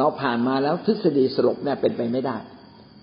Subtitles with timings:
[0.00, 2.36] เราผ่านมาแล้วทฤษฎีสลบเนี่ยเป็นไปไม่ได้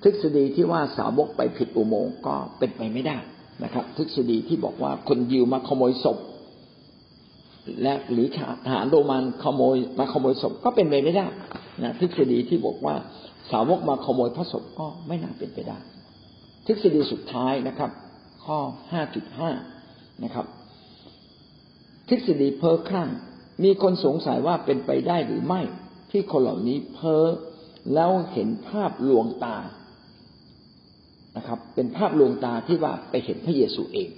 [0.03, 3.17] ทฤษฎีที่ว่าสาวกไปผิดอุโมงค์ก็เป็นไปไม่ได้
[3.63, 6.17] นะครับ ทฤษฎีที่บอกว่าคนยิวมาขโมยศพ
[7.81, 8.37] และหรือท
[8.73, 11.27] หารโรมันขโมยมาขโมยศพก็เป็นไปไม่ได้
[11.83, 12.95] นะทฤษฎีที่บอกว่า
[13.51, 15.77] สาวกมาขโมยพระศพก็ไม่น่าเป็นไปได้
[16.67, 17.91] ทฤษฎีสุดท้ายนะครับ
[18.45, 18.57] ข้อ
[18.91, 19.51] ห้าจุดห้า
[20.23, 20.45] นะครับ
[22.09, 23.09] ทฤษฎีเพ้อคลั่ง
[23.63, 25.61] มีคนสงสัยว่าเป็นไปได้หรือไม่
[26.11, 27.25] ที่คนเหล่านี้เพ้อ
[27.93, 29.57] แล้วเห็นภาพลวงตา
[31.37, 34.09] นะครับ เป็นภาพลวงตาที่ว่าไปเห็นพระเยซูเอง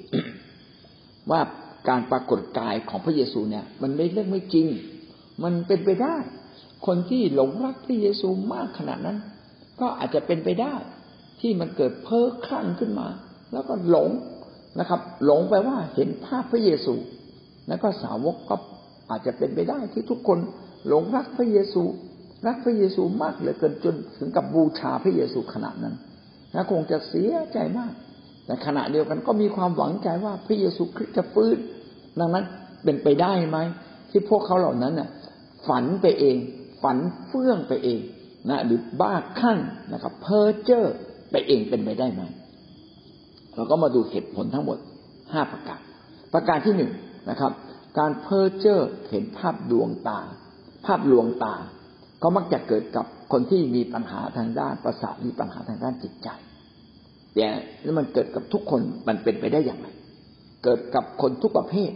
[1.31, 1.41] ว่า
[1.89, 4.67] การปรากฏกายของพระเยซูเนี่ย มันไม่เรื่องไม่จริง
[5.43, 6.15] มันเป็นไปได้
[6.85, 9.17] คนที่หลงรักพระเยซูมากขนาดนั้น
[9.79, 10.73] ก็อาจจะเป็นไปได้
[11.41, 13.07] ที่มันเกิดเพ้อคลั่งขึ้นมา
[13.53, 14.09] แล้วก็หลง
[14.79, 16.93] นะครับ หลงไปว่าเห็นภาพพระเยซู
[17.67, 18.55] แล้วก็สาวกก็
[19.09, 20.39] อาจจะเป็นไปได้ที่ทุกคน
[20.87, 21.83] หลงรักพระเยซู
[22.47, 25.95] รักพระเยซูมากเหลือเกินจนถึงกับบูชาพระเยซูขนาดนั้น
[26.55, 27.93] นะคงจะเสียใจมาก
[28.45, 31.57] แต่ขณะเดียวกันก็มีความหวังใจว่าพระเยซูคริสต์จะฟื้น
[32.19, 32.45] ดังนั้น
[32.83, 33.57] เป็นไปได้ไหม
[34.09, 35.09] ที่พวกเขาเหล่านั้นน่ะ
[35.67, 36.35] ฝันไปเอง
[36.83, 37.99] ฝันเฟื่องไปเอง
[38.49, 39.59] นะหรือบ้าคลั่ง
[39.93, 40.85] นะครับ เพ้อเจ้อ
[41.31, 42.21] ไปเองเป็นไปได้ไหม
[43.55, 44.77] เราก็มาดูเหตุผลทั้งหมด
[45.31, 45.79] ห้าประการ
[46.33, 46.91] ประการที่หนึ่ง
[47.29, 47.51] นะครับ
[47.99, 51.55] การเพ้อเจ้อเห็นภาพดวงตาาพลวงตา
[52.23, 56.29] ก็มักจะเกิดกับคนที่มีปัญหาทางด้านประสาทมีปัญหาทางด้านจิตใจ
[57.35, 57.47] แต่
[57.83, 59.87] แล้วมันเกิดกับทุกคนมันเป็นไปได้อย่างไร
[60.63, 61.91] เกิดกับคนทุกประเภท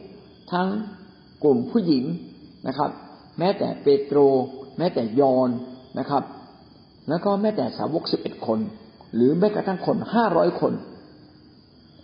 [0.51, 0.67] ทั้ง
[1.43, 2.03] กลุ่มผู้หญิง
[2.67, 2.89] นะครับ
[3.39, 4.19] แม้แต่เปโตร
[4.77, 5.49] แม้แต่ยอน
[5.99, 6.23] นะครับ
[7.09, 8.59] แล้วก็แม้แต่สาวกสิบเอ็ดคน
[9.15, 10.73] หรือแม้กระทั่งคนห้าร้อยคน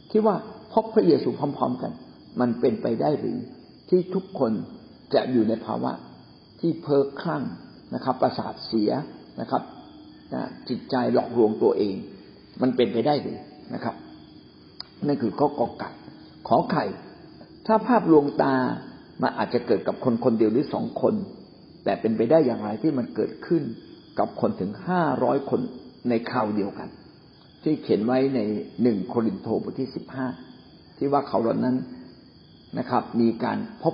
[0.09, 0.35] ที่ว่า
[0.73, 1.91] พบพระเยซูพร้อม ๆ กัน
[2.39, 3.37] มันเป็นไปได้หรือ
[3.89, 4.51] ที่ทุกคน
[5.13, 5.91] จะอยู่ในภาวะ
[6.59, 7.43] ที่เพ้อคลั่ง
[7.95, 8.91] นะครับ ประสาทเสีย
[9.41, 9.61] นะครับ
[10.69, 11.95] จิตใจหลอกลวงตัวเอง
[12.61, 13.39] มันเป็นไปได้หรือ
[13.73, 13.95] นะครับ
[15.07, 15.89] นั่นคือข้อกอไก่
[16.47, 16.85] ขอไข่
[17.67, 18.55] ถ้าภาพลวงตา
[19.21, 21.13] มันอาจจะเกิดกับคนคนเดียวหรือสองคน
[21.83, 23.63] แต่เป็นไปได้อย่างไรที่มันเกิดขึ้น
[24.19, 25.61] กับคนถึงห้าร้อยคน
[26.09, 26.89] ในคราวเดียวกัน
[27.63, 28.39] ที่เขียนไว้ใน
[28.81, 30.27] หนึ่งโครินโตบทที่สิบห้า
[30.97, 31.75] ที่ว่าเขาเหล่านั้น
[32.77, 33.85] นะครับ มีการพ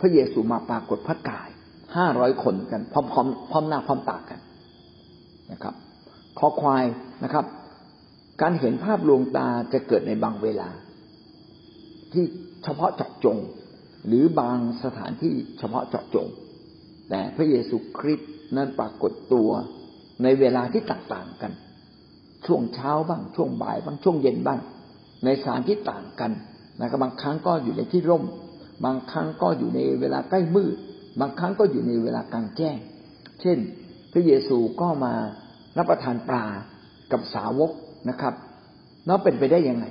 [0.00, 1.48] พระเยซูมาปรากฏพระกาย
[1.96, 4.40] ห้าร้อยคนกันพร้อมพร้อมพร้อมหน้าพร้อมตากัน
[5.52, 5.74] นะครับ
[6.38, 6.84] ขอควาย
[7.24, 7.44] นะครับ
[8.40, 10.68] การเห็นภาพลวงตาจะเกิดในบางเวลา
[12.12, 12.24] ที่
[12.64, 13.38] เฉพาะเจาะจง
[14.06, 16.26] หรือบางสถานที่เฉพาะเจาะจง
[17.10, 19.50] แต่พระเยซูคริสต์นั้นปรากฏตัว
[20.22, 21.52] ในเวลาที่ต่างๆกัน
[22.46, 24.60] ช่วงเช้าบ้างช่วงบ่ายบ้างช่วงเย็นบ้าง
[25.24, 26.32] ในสถานที่ต่างกัน
[26.80, 28.24] นะครับบางครั้งก็อยู่ในที่ร่ม
[28.84, 30.76] บางครั้งก็อยู่ในเวลาใกล้มืด
[31.20, 32.76] บางครั้งก็อยู่ในเวลากลางแจ้ง
[33.40, 33.58] เช่น
[34.12, 35.14] พระเยซูก็มา
[35.78, 36.44] รับประทานปลา
[37.12, 37.70] กับสาวก
[38.10, 38.34] นะครับ
[39.06, 39.86] แล้วเป็นไปได้ยังไง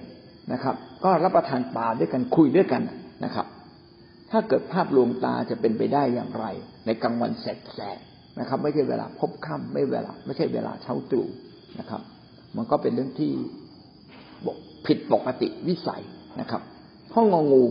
[0.53, 2.81] นะครับ ก็รับประทานปลาด้วยกันคุยด้วยกัน
[3.25, 3.45] นะครับ
[4.31, 6.45] ถ้าเกิดภาพลวงตาจะเป็นไปได้อย่างไร
[6.85, 11.27] ในกลางวันแสกๆนะครับ ไม่ใช่เวลาพบค่ำไม่เวลา ไม่ใช่เวลาเช้าตรู่
[11.79, 12.01] นะครับ
[12.55, 13.31] มันก็เป็นเรื่องที่
[14.85, 16.03] ผิดปกติวิสัย
[16.39, 16.61] นะครับ
[17.13, 17.63] ข้ององู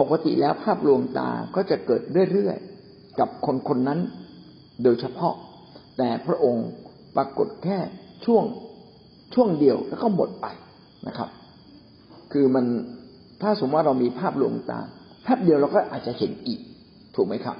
[0.00, 4.00] ปกติแล้วภาพลวงตาก็จะเกิดเรื่อยๆกับคนคนนั้น
[4.82, 5.34] โดยเฉพาะ
[5.98, 6.66] แต่พระองค์
[7.16, 7.78] ปรากฏแค่
[8.24, 8.44] ช่วง
[9.34, 10.46] ช่วงเดียวแล้วก็หมดไป
[11.08, 11.28] นะครับ
[12.32, 12.66] คือมัน
[13.42, 14.80] ถ้าสมมติว่าเรามีภาพลวงตา
[15.22, 16.60] แป๊บเดียวเราก็อาจจะเห็นอีก
[17.14, 17.56] ถูกไหมครับ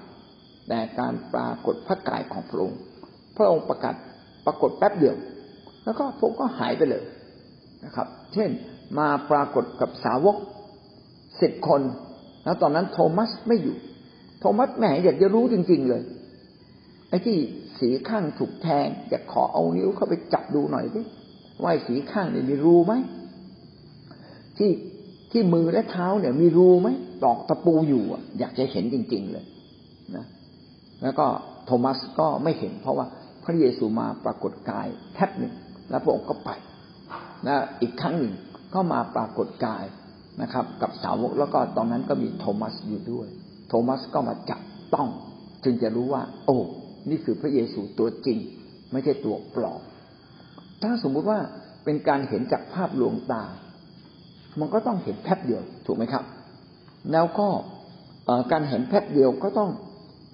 [0.68, 2.78] แต่การปรากฏพระกายของพระองค์
[3.36, 3.94] พระองค์ประกาศ
[4.46, 5.16] ปรากฏแป๊บเดียว
[5.84, 7.04] แล้วก็พระองค์ก็หายไปเลย
[7.84, 8.50] นะครับ เช่น
[8.98, 10.36] มาปรากฏกับสาวก
[11.42, 11.82] สิบคน
[12.44, 13.76] แล้วตอนนั้นโทมัสไม่อยู่
[14.40, 16.02] โทมัสแหมอยากจะรู้จริง ๆเลย
[17.08, 17.38] ไอ้ที่
[17.78, 21.00] สีข้างถูกแทงอยากขอเอานิ้วเข้าไปจับดูหน่อยดิ
[21.62, 22.94] ว่าสีข้างเนี่ยมีรูไหม
[24.58, 24.70] ที่
[25.32, 26.88] ที่มือและเท้าเนี่ย มีรูไหม
[27.24, 29.44] ตอกตะปูอยู่อะ อยากจะเห็นจริง ๆ เลย
[30.16, 30.24] นะ
[31.02, 31.26] แล้วก็
[31.66, 33.06] โทมัสก็ไม่เห็น เพราะว่า
[33.44, 35.54] พระเยซูมาปรากฏกายแทบหนึ่ง
[35.90, 36.50] แล้วพระองค์ก็ไป
[37.46, 38.34] นะอีกครั้งหนึ่ง
[38.74, 39.84] ก็มาปรากฏกาย
[40.42, 43.28] นะครับ กับสาวกแล้วก็ตอนนั้นก็มีโทมัสอยู่ด้วย
[43.68, 44.60] โทมัสก็มาจับ
[44.94, 45.08] ต้อง
[45.64, 46.58] จึงจะรู้ว่า โอ้
[47.10, 48.38] นี่คือพระเยซูตัวจริง
[48.92, 49.80] ไม่ใช่ตัวปลอม
[50.82, 51.38] ถ้าสมมุติว่า
[51.84, 53.44] เป็นการเห็นจากภาพลวงตา
[54.60, 56.24] มันก็ต้องเห็นแป๊บเดียวถูกไหมครับ
[57.12, 57.48] แล้วก็
[58.52, 59.70] การเห็นแป๊บเดียวก็ต้อง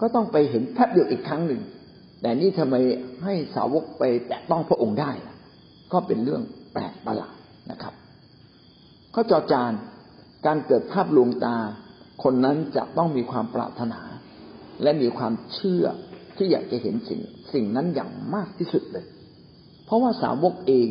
[0.00, 1.61] ก็ต้องไปเห็นแป๊บเดียวอีกครั้งหนึ่ง
[2.23, 2.75] แต่นี่ทำไม
[3.25, 5.11] ให้สาวกไปแตะต้องพระองค์ได้
[5.93, 6.43] ก็เป็นเรื่อง
[6.73, 7.35] แปลกประหลาด
[7.70, 7.94] นะครับ
[9.14, 9.73] ข้อจอจาน
[10.46, 11.56] การเกิดภาพลวงตา
[12.22, 14.00] คนนั้นจะต้องมีความปรารถนา
[14.82, 15.84] และมีความเชื่อ
[16.37, 17.20] ที่อยากจะเห็นสิ่ง
[17.52, 19.04] สิ่งนั้นอย่างมากที่สุดเลย
[19.84, 20.88] เพราะว่าสาวกเอง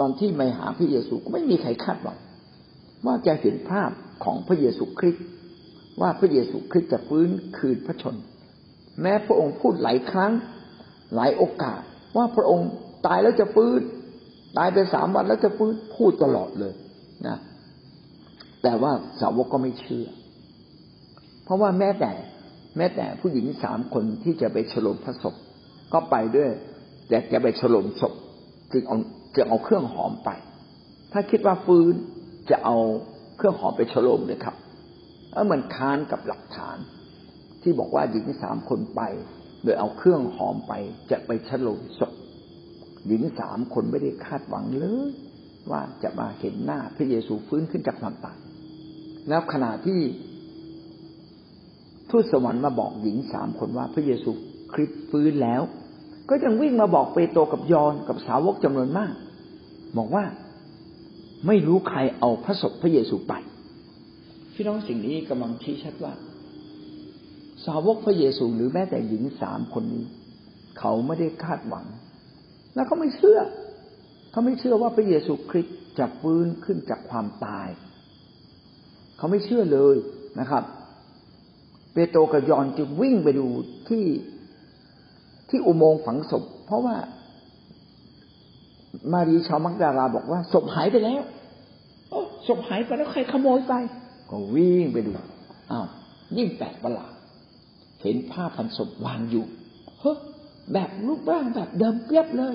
[0.00, 2.18] ตอนที่มาหาพระเยซูก็ไม่มีใครคาดหวัง
[3.06, 3.90] ว่าจะเห็นภาพ
[4.24, 5.24] ของพระเยซูคริสต์
[6.00, 7.28] ว่าพระเยซูคริสต์จะฟื้น
[7.58, 8.16] คืนพระชน
[9.00, 10.32] แม้พระองค์พูดหลายครั้ง
[11.14, 11.80] หลายโอกาส
[12.16, 12.68] ว่าพระองค์
[13.06, 13.80] ตายแล้วจะฟื้น
[14.58, 16.74] ตายไปสามวันแล้วจะฟื้นพูดตลอดเลย
[17.26, 17.36] นะ
[18.62, 20.06] แต่ว่าสาวกก็ไม่เชื่อ
[21.44, 22.12] เพราะว่าแม้แต่
[22.76, 25.34] แม้แต่ผู้หญิงสามคนที่จะไปฉลองพระศพ
[25.92, 26.50] ก็ไปด้วย
[27.08, 28.14] แต่จะไปฉลองศพ
[28.72, 28.96] จึงเอา
[29.36, 30.30] จะเอาเครื่องหอมไป
[31.12, 31.94] ถ้าคิดว่าฟื้น
[32.50, 32.76] จะเอา
[33.36, 34.56] เครื่องหอมไปฉลองเลยครับ
[35.32, 36.78] แล้วมันค้านกับหลักฐาน
[37.62, 39.02] ที่บอกว่าหญิงสามคนไป
[39.62, 40.72] โดยเอาเครื่องหอมไป
[41.10, 42.12] จะไปฉลองศพ
[43.06, 45.10] หญิงสามคนไม่ได้คาดหวังเลย
[45.70, 48.38] ว่าจะมาเห็นหน้าพระเยซูฟื้นขึ้นจากความตาย
[49.28, 50.00] แล้วขณะที่
[52.10, 54.30] ทูตสวรรค์มาบอกหญิงสามคนว่าพระเยซู
[54.72, 55.62] คริสต์ฟื้นแล้ว
[56.28, 59.12] ก็ยังวิ่งมาบอกเปโตรกับยอนกับสาวกจำนวนมาก
[59.96, 60.24] บอกว่า
[61.46, 63.32] ไม่รู้ใครเอาพระศพพระเยซูไป
[64.54, 66.12] พี่น้องสิ่งนี้กำลังชี้ชัดว่า
[67.66, 70.04] สาวกพระเยซูหรือแม้แต่หญิงสามคนนี้
[70.78, 71.86] เขาไม่ได้คาดหวัง
[72.74, 73.40] แล้วเขาไม่เชื่อ
[74.30, 77.68] เขาไม่เชื่อว่าพระเยซูคริสต์จะฟื้นขึ้นจากความตาย
[79.20, 79.96] เขาไม่เชื่อเลย
[80.40, 80.62] นะครับ
[81.92, 83.46] เปโตรกับยอนจึงวิ่งไปดู
[83.88, 84.04] ที่
[85.48, 86.96] ที่อุโมงค์ฝังศพ เพราะว่า
[89.12, 91.22] มารีชาวมักดาราบอกว่าศพหายไปแล้ว
[92.10, 93.74] โอ้ศพหายไปแล้วใครขโมยไป
[94.30, 95.12] ก็วิ่งไปดู
[95.70, 95.86] อ้าว
[96.36, 97.12] ยิ่งแปลกประหลาด
[98.02, 99.44] เห็นผ้าพันศพวางอยู่
[100.00, 100.14] เฮ้
[100.72, 102.54] แบบรูปร่างแบบเดิมเปียบเลย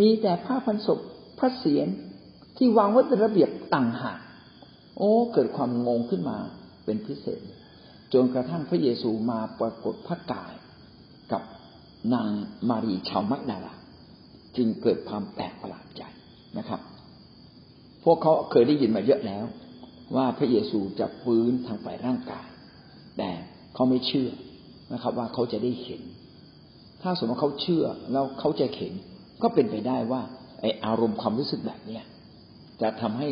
[0.00, 0.98] มีแต่ผ้าพันศพ
[1.38, 1.88] พระเศียร
[2.56, 4.18] ที่วางไว้เป็นระเบียบต่างหาก
[5.00, 6.38] โอ้ เกิดความงงขึ้นมา
[6.84, 7.40] เป็นพิเศษ
[8.12, 10.54] จนกระทั่งพระเยซูมาปรากฏพระกาย
[11.32, 11.42] กับ
[12.14, 12.28] นาง
[12.68, 13.74] มารีชาวมักดาลา
[14.56, 16.02] จึงเกิดความแปลกประหลาดใจ
[16.58, 16.80] นะครับ
[18.04, 19.44] พวกเขาเคยได้ยินมาเยอะแล้ว
[20.16, 22.46] ว่าพระเยซูจะฟื้นทางฝ่ายร่างกาย
[23.18, 23.30] แต่
[23.74, 24.30] เขาไม่เชื่อ
[24.92, 26.02] นะครับ ว่าเขาจะได้เห็น
[27.02, 28.92] ถ้าสมมติเขาเชื่อแล้วเขาจะเห็น
[29.42, 30.22] ก็เป็นไปได้ว่า
[30.60, 32.04] ไออารมณ์ความรู้สึกแบบเนี้ย
[32.82, 33.28] จะทำให้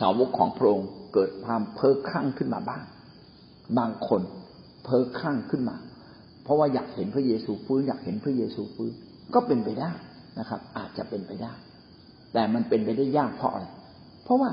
[0.00, 2.84] สาวกของพระองค์ เกิดความเพ้อคลั่งขึ้นมาบ้าง
[3.78, 4.22] บางคน
[4.84, 5.76] เพ้อคลั่งขึ้นมา
[6.42, 8.92] เพราะว่าอยากเห็นพระเยซูฟื้นอยากเห็นพระเยซูฟื้น
[9.34, 9.90] ก็เป็นไปได้
[10.38, 11.52] นะครับ อาจจะเป็นไปได้
[12.32, 13.66] แต่มันเป็นไปได้ยากเพราะอะไร
[14.24, 14.50] เพราะว่า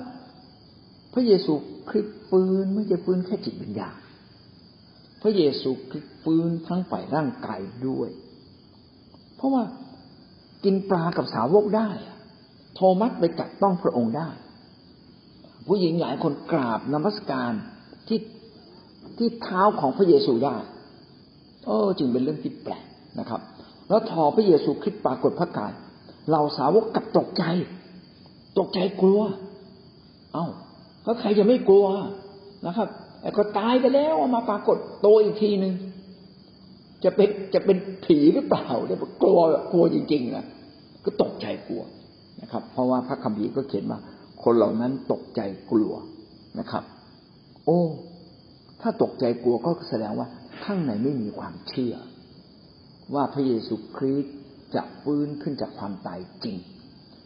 [1.13, 1.54] พระเยซู
[1.89, 3.95] คริสต์ฟื้นไม่ใช่ฟื้นแค่จิตวิญญาณ
[5.21, 8.10] พระเยซูคริสต์ฟื้นทั้งฝ่ายร่างกายด้วย
[9.36, 9.63] เพราะว่า
[10.63, 11.89] กินปลากับสาวกได้
[12.75, 14.30] โทมัสไปจับต้องพระองค์ได้
[15.67, 17.53] ผู้หญิงหลายคนกราบนมัสการ
[18.07, 18.19] ที่
[19.17, 20.57] ที่เท้าของพระเยซูได้
[21.65, 22.85] โอ้จึงเป็นเรื่องที่แปลก
[23.19, 23.41] นะครับ
[23.89, 25.71] แล้วทอพระเยซูคริสต์ปรากฏพระกาย
[26.31, 27.43] เราสาวกกับตกใจ
[28.59, 29.21] ตกใจกลัว
[30.33, 30.47] เอา้า
[31.03, 31.85] แล้วใครจะไม่กลัว
[32.67, 32.87] นะครับ
[33.21, 35.73] แต่ก็ตายไปแล้วมาปรากฏโตอีกทีหนึ่ง
[37.03, 39.39] จะเป็นจะเป็นผีหรือเปล่าเนี่ยกลัว
[39.71, 40.45] กลัวจริงๆนะ
[41.05, 41.83] ก็ตกใจกลัว
[42.41, 43.99] นะครับ เพราะว่าพระคัมภีร์ก็เขียนว่า
[44.44, 45.42] คนเหล่านั้นตกใจ
[45.72, 45.94] กลัว
[46.60, 46.84] นะครับ
[47.66, 47.81] โอ้
[48.82, 50.27] ถ้าตกใจกลัวก็แสดงว่า
[50.63, 51.96] ข้างในไม่มีความเชื่อ
[53.13, 54.36] ว่าพระเยซูคริสต์
[54.75, 56.58] จะฟื้นขึ้นจากความตายจริง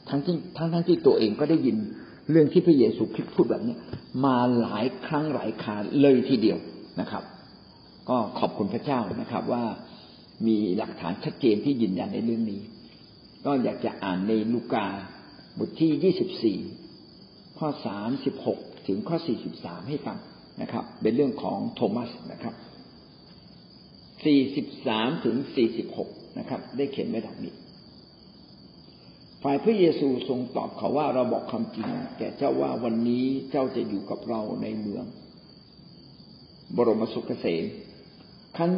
[0.10, 1.77] ทั้งที่ทั้งทั้งที่ตัวเองก็ได้ยิน
[2.32, 3.75] เรื่องที่พระเยซูคริสต์พูดแบบนี้
[4.25, 6.58] มาหลายครั้งหลายคราเลยทีเดียว
[7.01, 7.24] นะครับ
[8.10, 9.63] ก็ขอบคุณพระเจ้านะครับว่า
[10.48, 12.62] มีหลักฐานชัดเจนที่ยืนยันในเรื่องนี้
[13.46, 14.86] ก็อยากจะอ่านในลูกา
[15.58, 16.60] บทที่ยี่สิบสี่
[17.62, 20.18] ข้อสามสิบหกถึงข้อสี่สิบสามให้ฟัง
[20.62, 22.56] นะครับ เป็นเรื่องของโทมัสนะครับ
[25.10, 25.36] 43ถึง
[25.88, 27.53] 46นะครับ ได้เขียนไว้ดังนี้
[29.44, 31.88] ฝ่ายพระเยซูทรงตอบเขาว่าเราบอกคำจริง
[32.18, 35.06] แก่เจ้าว่าวันนี้เจ้าจะอยู่กับเราในเมือง
[36.75, 37.63] บรมสุขเกษม
[38.58, 38.72] ขั้น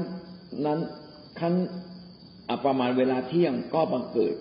[0.65, 0.79] นั้น
[1.39, 1.53] ขั้น
[2.65, 4.35] ประมาณเวลาเที่ยงก็บังเกิด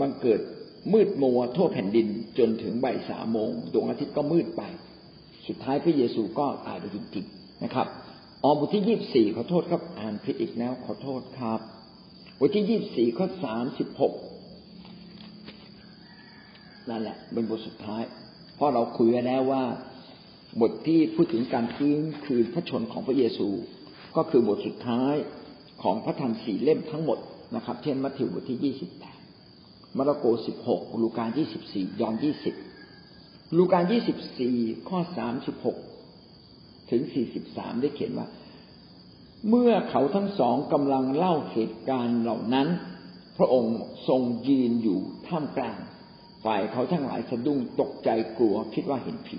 [0.00, 0.40] บังเกิด
[0.92, 2.08] มืดมัวทั่วแผ่นดิน
[2.38, 4.62] จนถึงบ่ายสามโมงดวงอาทิตย์ก็มืดไป
[5.46, 7.86] สุดท้ายพระเยซูก็ตายไปจริงๆนะครับ
[8.44, 11.60] ออบทที่ยี่บสี่ขอโทษครับอ่านผิดอีกแล้วขอโทษครับ
[12.38, 14.14] บทที่ยี่บสี่ข้อสามสิบหก
[16.90, 18.02] นั่นแหละเป็นบทสุดท้าย
[18.54, 19.64] เพราะเราคุยกันแล้วว่า
[20.60, 23.48] บทที่พูดถึงการฟื้นคืนพระชนของพระเยซู
[24.16, 25.14] ก็คือบทสุดท้าย
[25.82, 27.18] ของพระธรรมสี่เล่มทั้งหมด
[27.56, 29.11] นะครับ เช่นมัทธิวบทที่ยี่สิบแปด
[29.98, 32.54] มาระโกสิบหกลูกายี่สิบสี่ยอห์นยี่สิบ
[33.56, 34.56] ลูกายี่สิบสี่
[34.88, 35.78] ข้อสามสิบหก
[36.90, 38.26] ถึงสี่สิบสามได้เขียนว่า
[39.48, 42.68] เมื่อเขาทั้งสองกำลังเล่าเหตุการณ์เหล่านั้น
[43.38, 43.76] พระองค์
[44.08, 45.78] ทรงยืนอยู่ท่ามกลาง
[46.44, 49.38] ฝ่ายเขาทั้งหลายสะดุ้งตกใจกลัวคิดว่าเห็นผี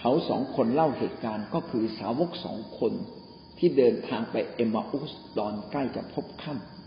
[0.00, 2.92] เขาสองคนเล่าเหตุการณ์ก็คือสาวกสองคน
[3.58, 6.79] ที่เดินทางไปเอมมาอุสตอนใกล้จะพบค่ำ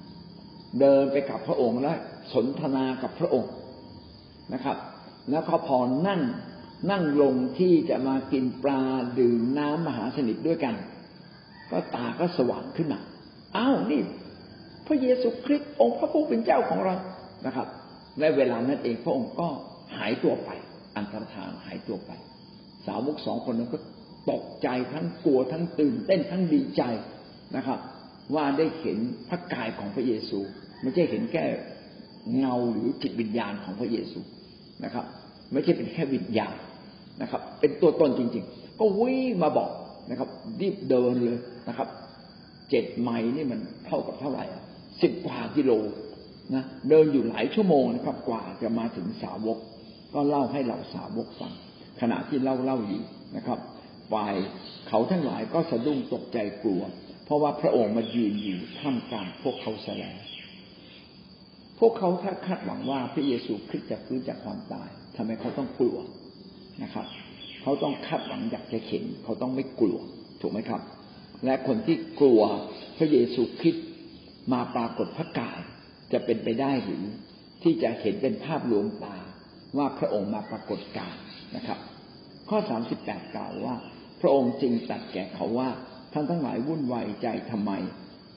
[0.79, 1.93] เดินไปกับพระองค์และ
[2.33, 3.51] สนทนากับพระองค์
[4.53, 4.77] นะครับ
[5.31, 5.77] แล้วก็พอ
[6.07, 6.21] นั่ง
[6.91, 8.81] นั่งลงที่จะมากินปลา
[9.19, 10.75] ดื่มน้ำมหาสนิทด้วยกัน
[11.71, 12.99] ก็ตาก็สว่างขึ้นมา
[13.55, 14.01] อ้าวนี่
[14.87, 16.95] พระเยซูคริสต์องค์พระผู้เป็นเจ้าของเรา
[17.45, 17.67] นะครับ
[18.19, 19.47] และเวลานั้นเองพระองค์ก็
[19.97, 20.49] หายตัวไป
[20.95, 22.11] อันตรธานหายตัวไป
[22.87, 23.79] สาวกสองคนนั้นก็
[24.31, 26.83] ตกใจทั้งกลัวทั้งตื่นเต้นทั้งดีใจ
[27.55, 27.79] นะครับ
[28.35, 28.97] ว่าได้เห็น
[29.29, 30.39] พระกายของพระเยซู
[30.81, 31.43] ไม่ใช่เห็นแค่
[32.37, 34.19] เงาหรือจิตวิญญาณของพระเยซู
[34.83, 35.05] นะครับ
[35.51, 36.55] ไม่ใช่เป็นแค่วิญญาณ
[37.21, 39.71] นะครับ เป็นตัวตนจริง ๆ ก็วิ่งมาบอก
[40.09, 40.29] นะครับ
[40.61, 41.87] รีบเดินเลยนะครับ
[42.69, 44.45] เจ็ดไมล์นี่มันเท่ากับเท่าไหร่
[45.01, 45.71] สิบกว่ากิโล
[46.53, 49.57] นะเดินอยู่หลายชั่วโมงนะครับกว่าจะมาถึงสาวก
[50.13, 51.53] ก็เล่าให้เราสาวกฟัง
[52.01, 53.01] ขณะที่เล่าเล่าอยู่
[53.35, 53.59] นะครับ
[54.13, 54.35] ฝ่าย
[54.87, 56.81] เขาทั้งหลายก็สะดุ้งตกใจกลัว
[57.25, 60.15] เพราะว่าพระองค์มายืนอยู่ท่ามกลางพวกเขาแสลง
[61.79, 65.97] พวกเขาถ้าคาดหวังว่าพระเยซูคริสต์จะฟื้นจากความตายทำไมเขาต้องกลัว
[66.83, 67.07] นะครับ
[67.61, 69.97] เขาต้องคาดหวังอยากจะเห็น เขาต้องไม่กลัว
[70.41, 70.81] ถูกไหมครับ
[71.45, 72.41] และคนที่กลัว
[72.97, 73.87] พระเยซูคริสต์
[74.53, 75.59] มาปรากฏพระกาย
[76.13, 77.03] จะเป็นไปได้หรือ
[77.63, 79.17] ที่จะเห็นเป็นภาพลวงตา
[79.77, 81.15] ว่าพระองค์มาปรากฏกาย
[81.55, 81.79] นะครับ
[82.49, 83.75] ข้อสามสิบแปดกล่าวว่า
[84.21, 85.69] พระองค์จึงตรัสแก่เขาว่า
[86.13, 87.71] ท่านทั้งหลายวุ่นวายใจทำไม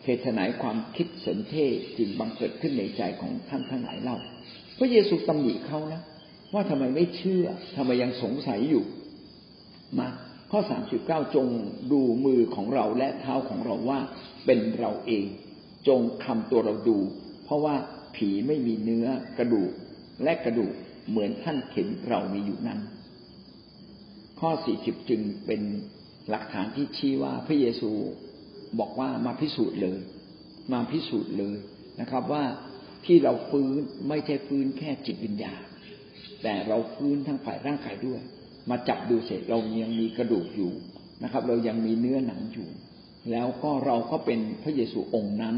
[0.04, 1.54] เหตุไหนความคิดสนเท
[1.98, 4.16] จึงบังเกิดขึ้นในใจของท่านทั้งหลายเล่า
[4.78, 6.02] พระเยซูตำหนิเขานะ
[6.54, 7.44] ว่าทำไมไม่เชื่อ
[7.76, 8.84] ทำไมยังสงสัยอยู่
[9.98, 10.08] มา
[10.50, 11.48] ข้อสามสิบเก้าจง
[11.92, 14.00] ดูมือของเราและเท้าของเราว่า
[14.46, 15.24] เป็นเราเอง
[15.88, 16.98] จงคำตัวเราดู
[17.44, 17.74] เพราะว่า
[18.16, 19.06] ผีไม่มีเนื้อ
[19.38, 19.72] กระดูก
[20.24, 20.72] และกระดูก
[21.10, 22.80] เหมือนท่านเห็นเรามีอยู่นั้น
[24.40, 25.62] ข้อสี่สิบจึงเป็น
[26.30, 27.90] หลักฐานที่ชี้ว่าพระเยซู
[28.78, 29.98] บอกว่ามาพิสูจน์เลย
[30.72, 31.56] มาพิสูจน์เลย
[32.00, 32.44] นะครับ ว่า
[33.06, 35.62] ที่เราฟื้นไม่ใช่ฟื้นแค่จิตวิญญาณ
[36.42, 38.20] แต่เราฟื้นทั้งฝ่ายร่างกายด้วย
[38.70, 40.72] มาจับดูเสร็จเรายังมีกระดูกอยู่
[41.22, 42.68] นะครับ เรายังมีเนื้อหนังอยู่
[43.30, 45.56] แล้วก็เราก็เป็นพระเยซูองค์นั้น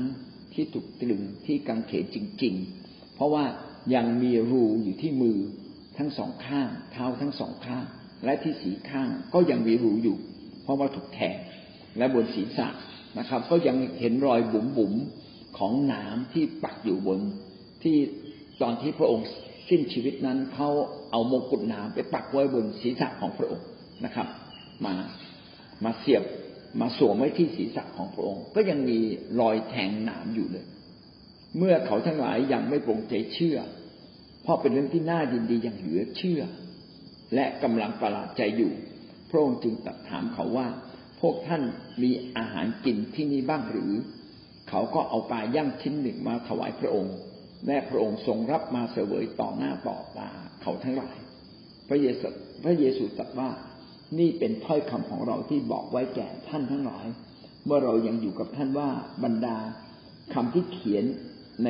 [0.55, 3.45] ที่ถูกตรึงที่กังเขนจริง ๆ เพราะว่า
[3.95, 5.39] ยังมีรูอยู่ที่มือ
[5.99, 7.85] ทั้งสองข้าง เท้าทั้งสองข้าง
[8.25, 10.17] และที่สีข้างก็ยังมีรูอยู่
[10.69, 11.37] ราะว่าถูกแทง
[11.99, 12.69] และบนศีรษะ
[13.19, 14.93] นะครับ ก็ยังเห็นรอยบุ๋มบุ๋ม
[15.59, 17.21] ของหนาที่ปักอยู่บน
[17.83, 17.97] ที่
[18.63, 19.27] ตอนที่พระองค์
[19.69, 20.69] สิ้นชีวิตนั้นเขา
[21.11, 23.67] เอามงกุฎหนาไปปักไว้บนศีรษะของพระองค์
[24.05, 24.29] นะครับ
[24.85, 24.95] มา
[25.85, 26.23] มาเสียบ
[26.81, 28.99] มาสวมไว้ที่ศีรษะของพระองค์ ก็ยังมี
[29.41, 30.67] รอยแทงหนามอยู่เลย
[31.57, 33.59] เมื่อเขาทั้งหลายยังไม่ปรงใจเชื่อ
[34.43, 36.41] เพราะเป็นเรื่องที่น่ายินดีอย่างเหลือเชื่อ
[37.35, 38.73] และกำลังประหลาดใจอยู่
[39.31, 40.67] พระองค์จึงตรัสถามเขาว่า
[41.21, 41.63] พวกท่าน
[42.03, 43.93] มีอาหารกินที่นี่บ้างหรือ
[44.69, 47.15] เขาก็เอาปลาย่างชิ้นหนึ่งมาถวายพระองค์
[47.67, 50.31] และพระองค์ทรงรับมาเสวยต่อหน้าต่อตา
[50.63, 51.17] เขาทั้งหลาย
[51.89, 52.27] พระเยซู
[52.65, 53.51] พระเยซูตรัสว่า
[54.19, 57.07] นี่เป็นถ้อยคำของเราที่บอกไว้แก่ท่านทั้งหลาย
[57.65, 58.89] เมื่อเรายังอยู่กับท่านว่า
[59.25, 59.57] บรรดา
[60.35, 61.05] คำที่เขียน
[61.65, 61.69] ใน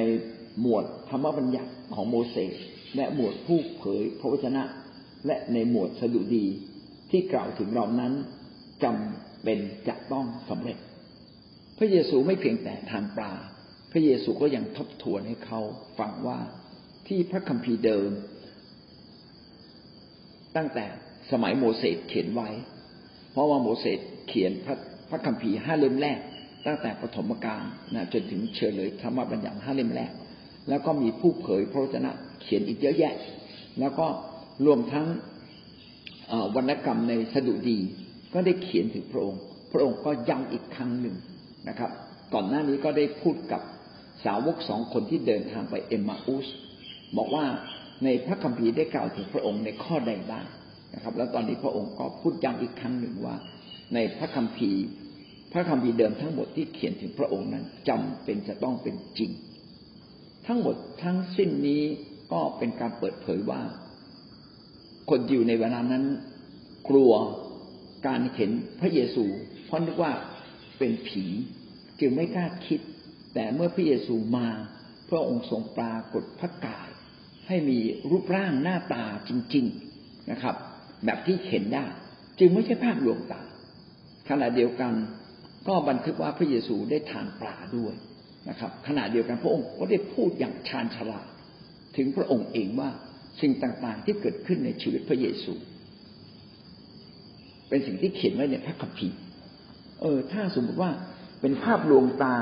[0.61, 2.55] หมวดธรรมบัญญัติของโมเสส
[2.97, 4.63] และหมวดผู้เผยพระวจนะ
[5.27, 6.45] และในหมวดสดุดี
[7.11, 8.13] ที่กล่าวถึงเรานั้น
[8.85, 10.79] จำเป็นจะต้องสำเร็จ
[11.79, 13.33] พระเยซูไม่เพียงแต่ทานปลา
[13.93, 15.61] พระเยซูก็ยังทบทวนให้เขา
[15.99, 16.39] ฟังว่า
[17.07, 18.11] ที่พระคัมภีร์เดิม
[20.57, 20.87] ตั้งแต่
[21.33, 22.51] สมัยโมเสสเขียนไว้
[23.33, 23.99] เพราะว่าโมเสส
[24.29, 24.77] เขียนพระ
[25.11, 26.19] พระคัมภีร์ห้าเล่มแรก
[26.67, 27.63] ตั้งแต่ปฐมกาล
[27.95, 30.13] นะจนถึงเฉลยธรรมบัญญัติห้าเล่มแรก
[30.69, 32.11] แล้วก็มีผู้เผยพระวจนะ
[32.43, 33.15] เขียนอีกเยอะแยะ
[33.81, 34.07] แล้วก็
[34.67, 35.07] รวมทั้ง
[36.55, 37.79] วรรณกรรมในสดุดี
[38.35, 39.41] ก็ได้เขียนถึงพระองค์
[39.73, 41.17] พระองค์ก็ย้ำอีกครั้งหนึ่ง
[41.69, 41.91] นะครับ
[42.35, 43.63] ก่อนหน้านี้ก็ได้พูดกับ
[44.25, 46.47] สาวกสองคนที่เดินทางไปเอมมาอุส
[47.17, 47.45] บอกว่า
[48.05, 50.47] ในพระคัมภีร์ได้กล่าวถึงพระองค์ในข้อใดบ้าง
[50.95, 53.37] นะครับ แล้วตอนนี้พระองค์ก็พูดย้ำอีกครั้งหนึ่งว่า
[53.95, 54.83] ในพระคัมภีร์
[55.53, 59.31] พระคัมภีร์เดิมทั้งหมดที่เขียนถึงพระองค์นั้นจำเป็นจะต้องเป็นจริง
[60.47, 61.83] ทั้งหมดทั้งสิ้นนี้
[62.33, 63.61] ก็เป็นการเปิดเผยว่า
[65.09, 66.05] คนอยู่ในเวลานั้น
[66.89, 67.13] กลัว
[68.07, 68.51] การเห็น
[68.81, 69.25] พระเยซู
[69.67, 70.13] เพราะนึกว่า
[70.79, 71.25] เป็นผี
[72.01, 72.81] จึงไม่กล้าคิด
[73.35, 74.49] แต่เมื่อพระเยซูมา
[75.09, 76.89] พระองค์ทรงปรากฏพระกาย
[77.47, 77.79] ให้มี
[78.11, 79.67] รูปร่างหน้าตาจริง
[79.99, 80.55] ๆนะครับ
[81.05, 81.87] แบบที่เห็นได้
[82.39, 83.43] จึงไม่ใช่ภาพลวงตา
[84.29, 84.93] ขณะเดียวกัน
[85.69, 87.95] ก็บันทึกว่าพระเยซูได้ทานปลาด้วย
[88.49, 91.27] นะครับ ขณะเดียวกันพระองค์ก็ได้พูดอย่างชาญฉลาด
[91.97, 92.91] ถึงพระองค์เองว่า
[93.41, 95.53] สิ่งต่างๆ ที่เกิดขึ้นในชีวิตพระเยซู
[97.69, 99.19] เป็นสิ่งที่เขียนไว้ในพระคัมภีร์
[100.01, 100.91] เออ ถ้าสมมติว่า
[101.41, 102.37] เป็นภาพลวงตา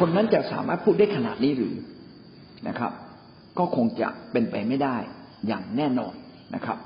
[0.00, 1.74] คนนั้นจะสามารถพูดได้ขนาดนี้หรือ
[2.68, 2.92] นะครับ
[3.58, 4.96] ก็คงจะเป็นไปไม่ได้
[5.46, 6.14] อย่างแน่นอน
[6.54, 6.78] นะครับ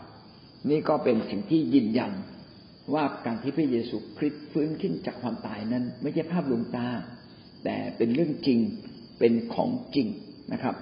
[0.71, 2.13] นี่ก็เป็นสิ่งที่ยืนยัน
[2.95, 6.89] ว่าการที่พระเยซูคริสต์ฟื้นขึ้นจากความตายนั้น ไม่ใช่ภาพลวงตา
[7.65, 8.59] แต่เป็นเรื่องจริง
[9.19, 10.07] เป็นของจริง
[10.53, 10.75] นะครับ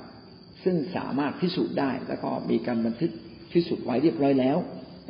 [0.65, 3.13] ซึ่งสามารถพิสูจน์ได้ แล้วก็มีการบันทึก
[3.53, 4.59] พิสูจน์ไว้เรียบร้อยแล้ว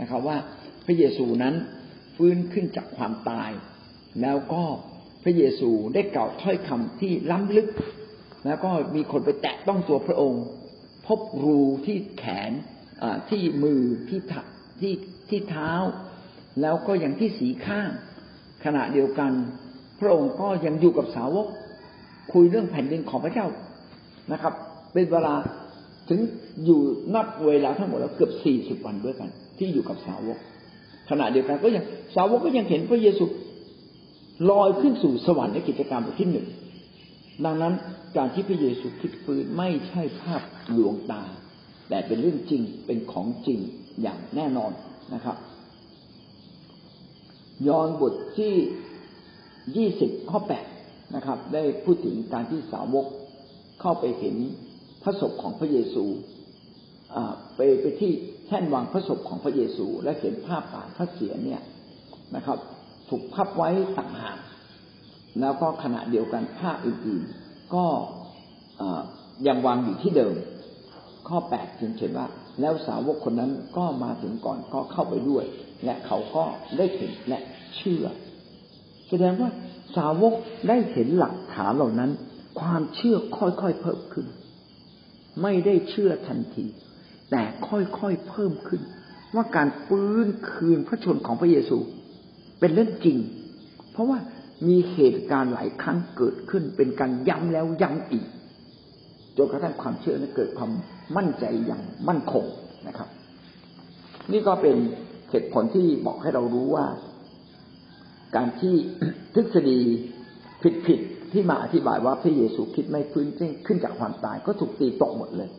[0.01, 0.39] นะครับ ว่า
[0.87, 1.55] พระเยซูนั้น
[2.17, 3.51] ฟื้นขึ้นจากความตาย
[4.23, 4.65] แล้วก็
[5.25, 7.69] พระเยซูได้กล่าวถ้อยคำที่ล้ำลึก
[8.47, 10.45] แล้วก็มีคนไปแตะต้องตัวพระองค์
[11.07, 12.53] พบรูที่แขน
[13.31, 14.21] ที่มือที่
[14.81, 14.95] ที่
[15.29, 15.73] ที่เท้า
[16.61, 17.91] แล้วก็อย่างที่สีข้าง
[18.65, 19.33] ขณะเดียวกัน
[20.01, 21.47] พระองค์ก็ยังอยู่กับสาวก
[22.33, 23.47] คุยเรื่องแผ่นดินของพระเจ้า
[24.33, 24.55] นะครับ
[24.99, 25.35] เป็นเวลา
[26.09, 26.21] ถึง
[26.65, 26.81] อยู่
[27.15, 30.39] นับเวลาทั้งหมดแล้วเกือบสี่สิบวันด้วยกัน ที่อยู่กับสาวก
[31.11, 31.85] ขณะเดียวกันก็ยัง
[32.17, 33.25] สาวกก็ยังเห็นพระเยซู
[34.51, 36.47] ลอยขึ้นสู่สวรรค์ในกิจกรรมบทที่หนึ่ง
[37.45, 37.75] ดังนั้น
[38.17, 40.43] การที่พระเยซูคริสต์ฟื้นไม่ใช่ภาพ
[40.77, 41.23] ลวงตา
[41.89, 43.59] แต่เป็นเรื่องจริงเป็นของจริง
[44.03, 44.73] อย่างแน่นอน
[45.15, 45.37] นะครับ
[47.69, 48.55] ยอห์นบทที่
[49.77, 50.67] ยี่สิบข้อแปด
[51.15, 53.07] นะครับ ได้พูดถึงการที่สาวก
[53.81, 54.37] เข้าไปเห็น
[55.03, 56.05] พระศพของพระเยซู
[57.57, 58.13] ไปไปที่
[58.47, 61.61] แท่นวางพระศพของพระเยซู และเห็นภาพป่าพระเสียเนี่ย
[62.37, 62.59] นะครับ
[63.09, 64.39] ถูกพับไว้ต่างหาก
[65.41, 67.85] แล้วก็ขณะเดียวกันผ้าอื่นๆ ก็
[69.47, 70.35] ยังวางอยู่ที่เดิม
[71.29, 72.27] ข้อแปดจึงเขียนว่า
[72.61, 75.45] แล้วสาวกคนนั้นก็มาถึงก่อนก็เข้าไปด้วย
[75.85, 76.45] และเขาก็
[76.77, 77.41] ได้เห็นและ
[77.77, 78.05] เชื่อ
[79.09, 79.51] แสดงว่า
[79.97, 80.33] สาวก
[80.69, 82.11] ได้เห็นหลักฐานเหล่านั้น
[82.61, 84.27] ความเชื่อค่อยๆเพิ่มขึ้น
[85.43, 86.67] ไม่ได้เชื่อทันที
[87.31, 88.83] แต่ค่อยๆเพิ่มขึ้น
[89.35, 91.79] ว่าการฟื้นคืนพระชนของพระเยซู
[92.61, 93.19] เป็นเรื่องจริง
[93.93, 94.19] เพราะว่า
[94.69, 98.27] มีเหตุการณ์หลายครั้งเกิดขึ้น เป็นการย้ำแล้วย้ำอีก
[99.37, 100.71] จนกระทั่งความเชื่อนั้นเกิดความ
[101.17, 102.45] มั่นใจอย่างมั่นคง
[102.89, 103.09] นะครับ
[104.33, 104.77] นี่ก็เป็น
[105.31, 106.87] เหตุผลที่บอกให้เรารู้ว่า
[108.37, 108.75] การที่
[109.35, 109.79] ทฤษฎี
[110.87, 113.27] ผิดๆ ที่มาอธิบายว่าพระเยซูคิดไม่ฟื้น
[113.67, 115.51] ขึ้นจากความตายก็ถูกตีตกหมดเลย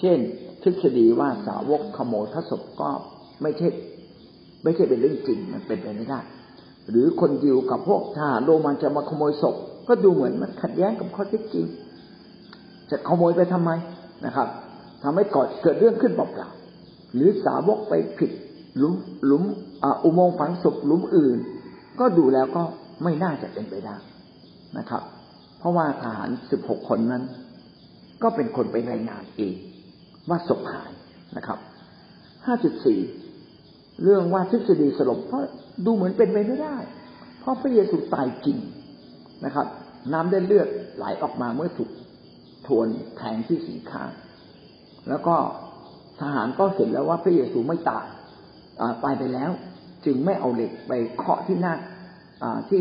[0.00, 0.18] เช่น
[0.62, 2.90] ทฤษฎีว่าสาวกขโมยพระศพก็
[3.42, 3.68] ไม่ใช่
[4.64, 6.20] ไม่ใช่เป็นเรื่องจริงมันเป็นไปไม่ได้
[6.90, 9.54] หรือคนยิวกับพวกทหารโรมันจะมาขโมยศพ
[9.88, 11.66] ก็ดูเหมือนมันขัดแย้งกับข้อเท็จจริง
[12.90, 13.70] จะขโมยไปทำไม
[14.26, 14.48] นะครับ
[15.02, 18.30] ทำให้ก่อเกิดเรื่องขึ้นเปล่าๆหรือสาวกไปผิด
[18.78, 18.94] หลุม
[19.26, 19.42] หลุม
[20.04, 21.38] อุโมงค์ฝังศพหลุมอื่น
[22.00, 22.62] ก็ดูแล้วก็
[23.02, 23.96] ไม่น่าจะเป็นไปได้
[24.78, 25.02] นะครับ
[25.58, 27.22] เพราะว่าทหารสิบหกคนนั้น
[28.22, 29.54] ก็เป็นคนไปรายงานเอง
[30.28, 30.90] ว่าศพหาย
[31.36, 31.58] นะครับ
[32.46, 33.00] ห้าจุดสี่
[34.02, 35.42] เรื่องว่าทฤษฎีสลบเพราะ
[35.84, 36.76] ดูเหมือนเป็นไปไม่ได้
[37.40, 38.58] เพราะพระเยซูตายจริง
[39.44, 39.66] นะครับ
[40.12, 41.90] น้ำได้เลือดไหลออกมาเมื่อถูก
[42.66, 44.04] ทวนแทงที่สีขา
[45.08, 45.36] แล้วก็
[46.20, 48.06] ทหารก็เห็นแล้วว่าพระเยซูไม่ตาย
[49.04, 49.50] ตายไปแล้ว
[50.04, 51.74] จึงไม่เอาเหล็กไปเคาะที่หน้า
[52.68, 52.80] ที่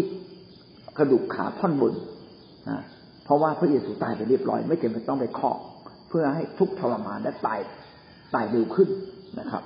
[0.98, 1.94] กระดูกขาท่อนบน
[3.26, 5.58] เพราะว่าพระเยซูตายไปเรียบร้อย ไม่จำเป็นต้องไปเคาะ
[6.10, 7.60] เพื่อให้ทุกทรมานและตาย
[8.36, 8.90] ตายเร็วขึ้น
[9.40, 9.64] นะครับ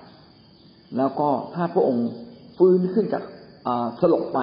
[0.97, 2.07] แล้วก็ถ้าพระองค์
[2.57, 3.23] ฟื้นขึ้นจาก
[4.01, 4.39] สลบไป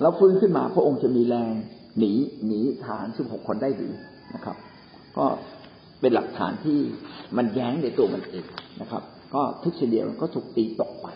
[0.00, 1.52] แล้วฟื้นขึ้นมาพระองค์จะมีแรง
[1.98, 2.12] หนี
[2.46, 3.94] หนีฐานสิบหกคนได้หรือ
[4.34, 4.56] นะครับ
[5.16, 5.26] ก็
[6.00, 6.78] เป็นหลักฐานที่
[7.36, 8.44] มันแย้งในตัวมันเอง
[8.80, 9.02] นะครับ
[9.34, 11.06] ก็ทุกเฉลียวก็ถูกตีตกไป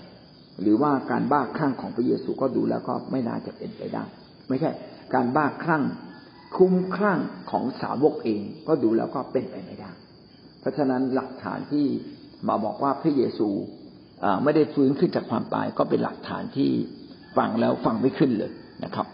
[0.62, 4.04] หรือว่าการบ้าคลั่งของพระเยซูก็ดูแล้วก็ไม่น่าจะเป็นไปได้
[4.48, 4.70] ไม่ใช่
[5.14, 5.84] การบ้าคลั่ง
[6.56, 9.90] คุ้มคลั่งของสาวกเอง ก็ดูแล้วก็เป็นไปไม่ได้
[10.60, 11.86] เพราะฉะนั้นหลักฐานที่
[12.48, 13.48] มาบอกว่าพระเยซู
[14.44, 16.70] ไม่ได้ฟื้นขึ้นจากความตายก็เป็นหลักฐานที่
[17.36, 18.52] ฟังแล้วฟังไม่ขึ้นเลย
[18.84, 19.06] นะครับ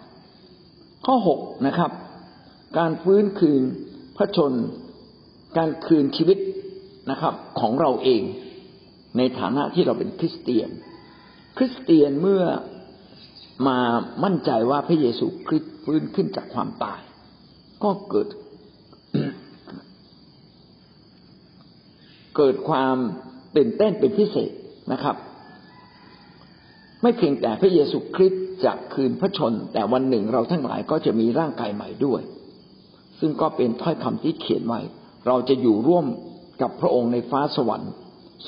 [1.06, 1.90] ข้อหกนะครับ
[2.78, 3.62] การฟื้นคืน
[4.16, 4.52] พระชน
[5.56, 6.38] การคืนชีวิต
[7.10, 8.22] นะครับของเราเอง
[9.16, 10.70] ในฐานะที่เราเป็นคริสเตียน
[11.56, 12.42] คริสเตียนเมื่อ
[13.68, 13.78] มา
[14.24, 17.00] มั่นใจว่าพระเยซูคริสต์ฟื้นขึ้นจากความตาย
[17.84, 18.28] ก็เกิด
[22.36, 22.96] เกิดความ
[23.56, 24.50] ตื่นเต้นเป็นพิเศษ
[24.92, 25.16] นะครับ
[27.02, 32.20] ไม่เพียงแต่พระเยซูคริสต์จะคืนพระชน แต่วันหนึ่งเราทั้งหลายก็จะมีร่างกายใหม่ด้วย
[33.20, 34.80] ซึ่งก็เป็นถ้อยคำที่เขียนไว้
[35.26, 36.06] เราจะอยู่ร่วม
[36.62, 37.92] กับพระองค์ในฟ้าสวรรค์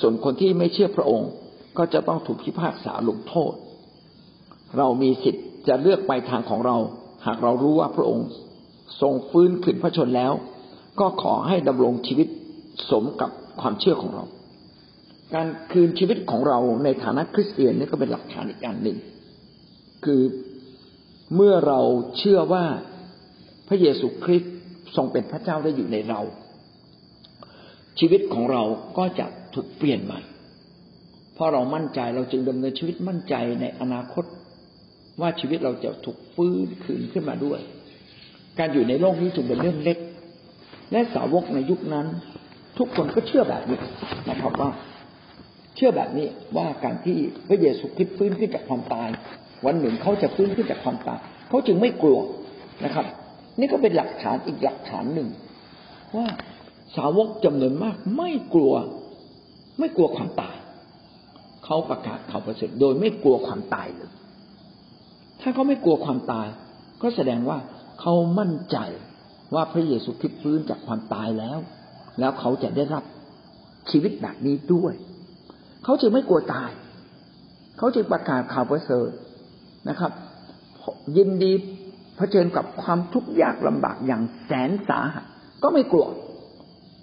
[0.01, 1.31] ส่วนคนที่ไม่เชื่อพระองค์
[1.79, 3.53] ก็จะต้องถูกพิพากษาลงโทษ
[4.79, 6.77] เรามีสิทธิ์จะเลือกไปทางของเรา
[7.27, 8.29] หากเรารู้ว่าพระองค์
[9.01, 10.33] ทรงฟื้นขึ้นพระชนแล้ว
[11.01, 12.29] ก็ขอให้ดำรงชีวิต
[12.91, 14.25] สมกับความเชื่อของเรา
[15.35, 18.99] การคืนชีวิตของเราในฐานะคริสเตียนนี่ก็เป็นหลักฐานอีกอย่างหนึ่ง
[20.05, 20.23] คือ
[21.35, 21.81] เมื่อเรา
[22.19, 22.65] เชื่อว่า
[23.69, 24.55] พระเยซูคริสต์
[24.97, 26.21] ทรงเป็นพระเจ้าได้อยู่ในเรา
[27.99, 28.63] ชีวิตของเรา
[28.99, 30.21] ก็จะถูกเปลี่ยนใหม่
[31.35, 34.25] เพราะเรามั่นใจเราจึงดำเนินชีวิตมั่นใจในอนาคต
[35.21, 37.61] ว่าชีวิตเราจะถูกฟื้นคืนขึ้นมาด้วย
[38.59, 39.99] การอยู่ในโลกนี้จึงเป็นเรื่องเล็ก
[40.93, 42.07] และสาวกในยุคนั้น
[42.79, 43.79] ทุกคนก็เชื่อแบบนี้
[44.31, 44.71] นะครับว่า
[45.77, 47.17] เชื่อแบบนี้ว่าการที่
[47.49, 49.09] พระเยซูคริสต์ฟื้นขึ้นจากความตาย
[49.67, 52.19] วันหนึ่งเขาจะฟื้นขึ้นจากความตายเขาจึงไม่กลัว
[52.85, 53.07] นะครับ
[53.59, 55.29] นี่ก็เป็นหลักฐานอีกหลักฐานหนึ่ง
[56.17, 56.27] ว่า
[56.97, 58.75] สาวกจำนวนมากไม่กลัว
[59.79, 60.57] ไม่กลัวความตาย
[61.65, 64.11] เขาประกาศข่าวประเสริฐโดยไม่กลัวความตายเลย
[65.45, 66.49] ถ้าเขาไม่กลัวความตาย
[67.03, 67.59] ก็แสดงว่า
[68.01, 68.79] เขามั่นใจ
[69.55, 71.59] ว่าพระเยซูคริสต์ฟื้นจากความตายแล้ว
[72.21, 73.05] แล้วเขาจะได้รับ
[73.91, 74.95] ชีวิตแบบนี้ด้วย
[75.85, 76.71] เขาจึงไม่กลัวตาย
[77.79, 79.11] เขาจึงประกาศข่าวประเสริฐ
[79.89, 80.13] นะครับ
[81.17, 81.53] ยินดี
[82.17, 85.25] เผชิญกับความทุกข์ยากลำบากอย่างแสนสาหัส
[85.63, 86.07] ก็ไม่กลัว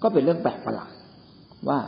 [0.02, 0.92] ก็เป็นเรื่องแปลกประหลาด
[1.68, 1.80] ว่า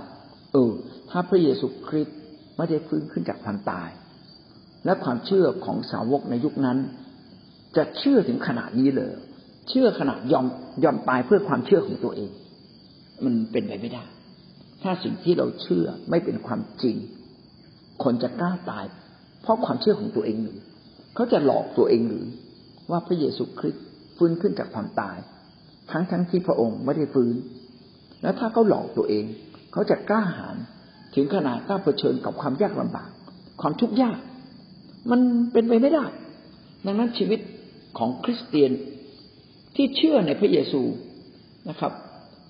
[0.53, 0.73] เออ
[1.11, 2.19] ถ้าพระเยซูคริสต์
[2.57, 3.89] ไม่ได้ฟื้นขึ้นจากความตาย
[4.85, 6.79] และความเชื่อของสาวกในยุคนั้น
[7.77, 9.13] จะเชื่อถึงขนาดนี้เลย
[9.69, 10.47] เชื่อขนาดยอม
[10.85, 12.31] ยอมตายเพื่อความเชื่อของตัวเอง
[13.25, 14.05] มันเป็นไปไม่ได้
[14.83, 16.97] ถ้าสิ่งที่เราเชื่อไม่เป็นความจริง
[18.05, 18.85] คนจะกล้าตาย
[19.43, 20.59] เพราะความเชื่อของตัวเองหรือ
[21.15, 22.27] เขาจะหลอกตัวเองหรือ
[22.91, 23.85] ว่าพระเยซูคริสต์
[24.17, 25.17] ฟื้นขึ้นจากความตาย
[25.91, 27.35] ทั้งทั้งที่พระองค์ไม่ได้ฟื้น
[28.23, 29.25] แล้วถ้าเขาหลอกตัวเอง
[29.73, 30.57] เขาจะกล้าหาญ
[31.15, 33.11] ถึงขนาดกล้าเผชิญกับความยากลำบาก
[33.61, 34.19] ความทุกข์ยาก
[35.11, 35.21] มัน
[35.53, 36.05] เป็นไปไม่ได้
[36.87, 37.41] ดังนั้นชีวิต
[37.99, 38.71] ของคริสเตียน
[39.77, 40.83] ที่เชื่อในพระเยซู
[41.69, 41.93] นะครับ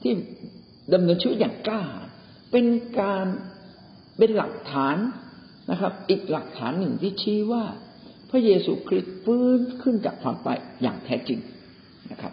[0.03, 0.12] ที่
[0.93, 1.83] ดำเนินชีวิตอย่างกล้า
[2.53, 2.67] เป็น
[3.01, 3.27] การ
[4.19, 4.97] เป็นหลักฐาน
[5.71, 7.64] นะครับ อีกหลักฐานหนึ่งที่ชี้ว่า
[8.31, 11.38] พระเยซูคริสต์ฟื้นขึ้นจากความตายอย่างแท้จริง
[12.11, 12.33] นะครับ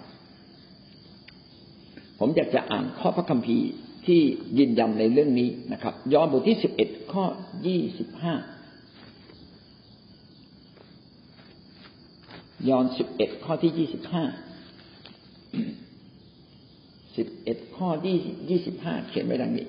[2.19, 3.67] ผมอยากจะอ่านข้อพระคัมภีร์
[4.05, 4.21] ที่
[4.57, 7.23] ยืนยันในเรื่องนี้นะครับ ย้อนบทที่สิบเอ็ดข้อ
[7.67, 8.33] ยี่สิบห้า
[12.69, 14.23] ย้อนสิบเอ็ดข้อที่ยี่สิบห้า
[17.17, 18.17] สิบเอ็ดข้อที่
[18.49, 19.67] ยี่สิบห้าเขียนไว้ดังนี้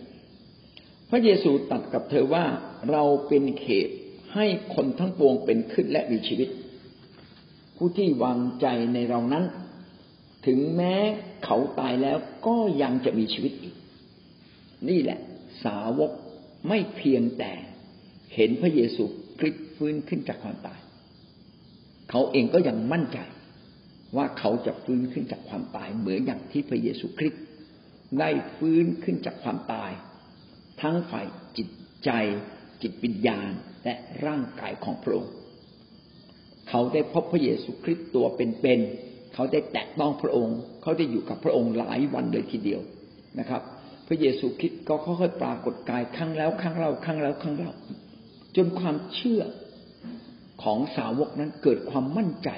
[1.11, 2.45] พระเยซูตัดกับเธอว่า
[2.91, 3.89] เราเป็นเขต
[4.35, 6.49] ให้คนทั้งปวงเป็นขึ้นและมีชีวิต
[7.77, 9.45] ผู้ที่วางใจในเรานั้น
[10.47, 10.95] ถึงแม้
[11.45, 13.75] เขาตายแล้วก็ยังจะมีชีวิตอีก
[14.89, 15.19] นี่แหละ
[15.65, 16.11] สาวก
[16.69, 17.53] ไม่เพียงแต่
[18.35, 19.05] เห็นพระเยซู
[19.39, 20.81] คริสต์ฟื้นขึ้นจากความตาย
[22.15, 23.19] เขาเองก็ยังมั่นใจ
[24.17, 27.43] ว่าเขาจะฟื้นขึ้นจากความตายเหมือนอย่างที่พระเยซูคริสต์
[28.19, 29.91] ได้ฟื้นขึ้นจากความตาย
[30.83, 31.69] ทั้งฝ่ายจิต
[32.05, 32.11] ใจ
[32.83, 33.51] จิตวิญญาณ
[33.85, 33.95] และ
[34.27, 35.33] ร่างกายของพระองค์
[36.69, 42.81] เขาได้พบพระเยซูคริสต์ตัวเป็นๆเขาได้แตะต้องพระองค์ เขาได้อยู่กับพระองค์หลายวันเลยทีเดียว
[43.39, 43.63] นะครับ
[44.09, 47.73] พระเยซูคริสต์ก็ค่อยๆปรากฏกายครั้งแล้วครั้งเล่าครั้งแล้วครั้งเล่า
[48.57, 49.43] จนความเชื่อ
[50.63, 52.51] ของสาวกนั้นเกิดความมั่นใจ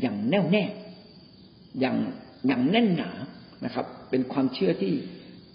[0.00, 0.64] อย่างแน่วแน่
[1.80, 1.96] อย่าง
[2.46, 3.10] อย่างแน่นหนา
[3.64, 4.92] นะครับ เป็นความเชื่อที่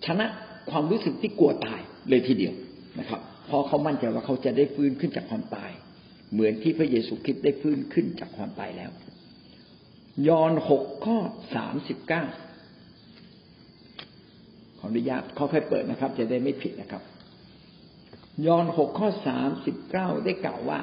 [0.05, 0.25] ชนะ
[0.71, 2.53] ความรู้สึกที่กลัวตายเลยทีเดียว
[2.99, 5.71] นะครับพอเขามั่นใจว่าเขาจะได้ฟื้นขึ้นจากความตาย
[6.33, 8.91] เหมือนที่พระเยซูคริสต์ได้ฟื้นขึ้นจากความตายแล้ว
[10.27, 11.17] ยอห์นหกข้อ
[11.55, 12.23] สามสิบเก้า
[14.79, 17.03] ขออนุญาตค่อยๆเปิดนะครับ จะได้ไม่ผิดนะครับ
[18.47, 20.79] ยอห์นหกข้อสามสิบเก้าได้กล่าวว่า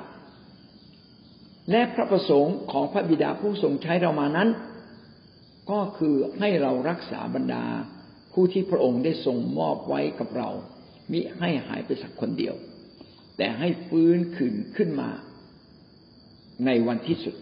[1.70, 4.48] และพระประสงค์ของพระบิดาผู้ทรงใช้เรามานั้น
[5.70, 7.64] ก็คือให้เรารักษาบรรดา
[8.32, 10.48] ผู้ที่พระองค์ได้ทรงมอบไว้กับเรา
[11.12, 12.54] มิให้หายไปสักคนเดียว
[13.36, 15.10] แต่ให้ฟื้นขึ้นขึ้นมา
[16.66, 17.34] ในวันที่สุด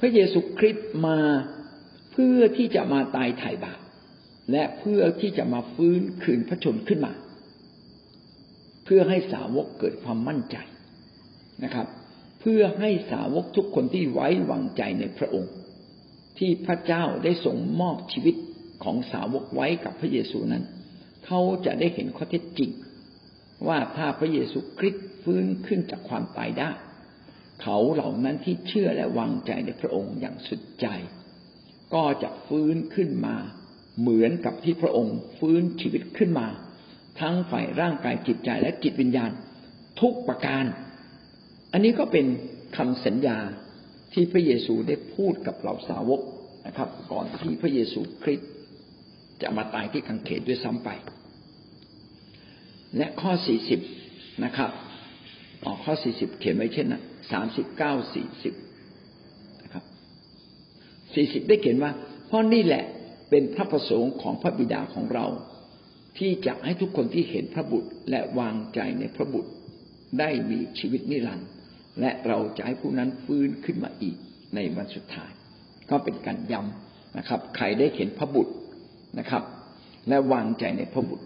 [0.00, 1.18] พระเยซูคริสต์มา
[2.12, 3.80] เพื่อที่จะมาตายไถ่บาป
[4.52, 7.12] และเพื่อที่จะมาฟื้นคืนพระชนขึ้นมา
[8.84, 10.56] เพื่อให้สาวกเกิดความมั่นใจ
[11.64, 11.86] นะครับ
[12.52, 15.52] พื่อให้สาวกทุกคนที่ไว้วางใจในพระองค์
[16.38, 18.36] ที่พระเจ้าได้ทรงมอบชีวิต
[18.84, 20.64] ของสาวกไว้กับพระเยซูนั้น
[21.26, 22.70] เขาจะได้เห็นข้อเท็จจริง
[23.66, 26.70] ว่าถ้าพระเยซูคริสต์ฟื้นขึ้นจากความตายได้
[27.62, 30.86] เขาเหล่านั้นที่เชื่อและวางใจในพระองค์อย่างสุดใจ
[31.94, 33.36] ก็จะฟื้นขึ้นมา
[34.00, 36.46] เหมือนกับที่พระองค์ฟื้นชีวิตขึ้นมา
[37.20, 39.30] ทั้งฝ่ายร่างกายจิตใจและจิตวิญญาณ
[40.00, 40.64] ทุกประการ
[41.72, 42.26] อันนี้ก็เป็น
[42.76, 43.38] คำสัญญา
[44.12, 46.20] ที่พระเยซูได้พูดกับเหล่าสาวก
[46.66, 48.50] นะครับ ก่อนที่พระเยซูคริสต์
[49.42, 50.88] จะมาตายที่กังเขนด้วยซ้ำไป
[52.96, 53.80] และข้อสี่สิบ
[54.44, 54.70] นะครับ
[55.64, 57.02] ออกข้อสี่สิบเขียนไว้เช่นนั้น
[57.32, 58.54] สามสิบเก้าสี่สิบ
[59.62, 59.84] นะครับ
[61.14, 61.92] สี่สิบได้เขียนว่า
[62.26, 62.84] เพราะนี่แหละ
[63.30, 65.26] เป็นพระประสงค์ของพระบิดาของเรา
[66.18, 69.50] ที่จะให้ทุกคนที่เห็นพระบุตรและวางใจในพระบุตร
[70.18, 71.48] ได้มีชีวิตนิรันดร์
[72.00, 74.16] และเราจะให้ผู้นั้นฟื้นขึ้นมาอีก
[74.54, 75.30] ในวันสุดท้าย
[75.90, 78.54] ก็เป็นการย้ำนะครับ ใครได้เห็นพระบุตร
[79.18, 79.42] นะครับ
[80.08, 81.24] และวางใจในพระบุตร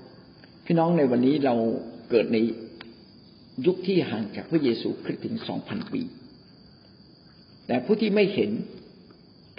[0.64, 1.54] พี่น้องในวันนี้เรา
[2.10, 2.38] เกิดใน
[3.66, 6.02] ยุคที่ห่างจากพระเยซูคริสต์ถึงสองพันปี
[7.66, 8.50] แต่ผู้ที่ไม่เห็น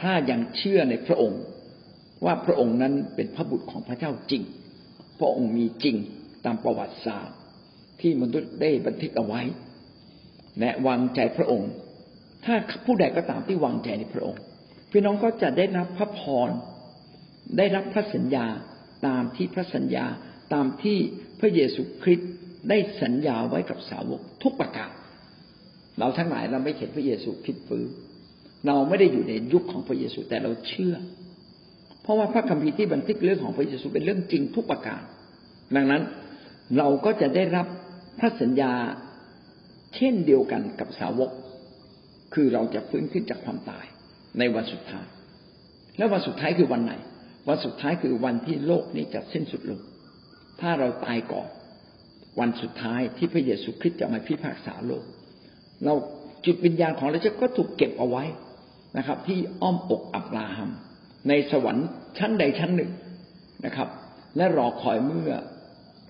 [0.02, 1.41] ถ้ายังเชื่อในพระองค์
[2.26, 4.43] ว่าพระองค์นั้นเป็นพระบุตรของพระเจ้าจริง
[5.19, 5.95] พระองค์มีจริง
[6.45, 7.38] ตามประวัติศาสตร์
[8.02, 9.41] ที่มนุษย์ได้บันทึกเอาไว้
[10.60, 11.72] และวางใจพระองค์
[12.46, 14.42] ถ้าผู้ใดก็ตามที่วางใจในพระองค์
[14.92, 16.50] พี่น้องก็จะได้รับพระพร
[17.58, 18.46] ได้รับพระสัญญา
[19.08, 20.06] ตามที่พระสัญญา
[20.54, 20.98] ตามที่
[21.39, 22.30] พระเยซูคริสต์
[22.70, 24.89] ได้สัญญาไว้กับสาวกทุกประการ
[26.00, 27.88] เราทั้งหลายเราไม่เห็นพระเยซูคริสต์ฟื้น
[28.68, 30.96] เราไม่ได้อยู่ในยุคของพระเยซูแต่เราเชื่อ
[32.02, 35.02] เพราะว่าพระคัมภีร์ที่บันทึกเรื่องของพระเยซูเป็นเรื่องจริงทุกประการ
[35.76, 36.02] ดังนั้น
[36.78, 37.68] เราก็จะได้รับ
[38.20, 38.72] พระสัญญา
[39.96, 41.32] เช่นเดียวกันกับสาวก
[42.34, 43.86] คือเราจะฟื้นขึ้นจากความตาย
[44.40, 45.06] ในวันสุดท้าย
[45.98, 46.94] แล้ววันสุดท้ายคือวันไหน
[47.48, 49.80] วันสุดท้ายคือวันที่โลกนี้จะสิ้นสุดลง
[50.62, 51.48] ถ้าเราตายก่อน
[52.40, 55.04] วันสุดท้ายที่พระเยซูคริสต์จะมาพิพากษาโลก
[55.86, 55.94] เรา
[56.46, 58.24] จิตวิญญาณของเราจะก็ถูกเก็บเอาไว้
[58.98, 60.70] นะครับ ที่อ้อมอกอับราฮัม
[61.30, 62.92] ในสวรรค์ชั้นใดชั้นหนึ่ง
[63.66, 63.88] นะครับ
[64.38, 65.32] และรอคอยเมื่อ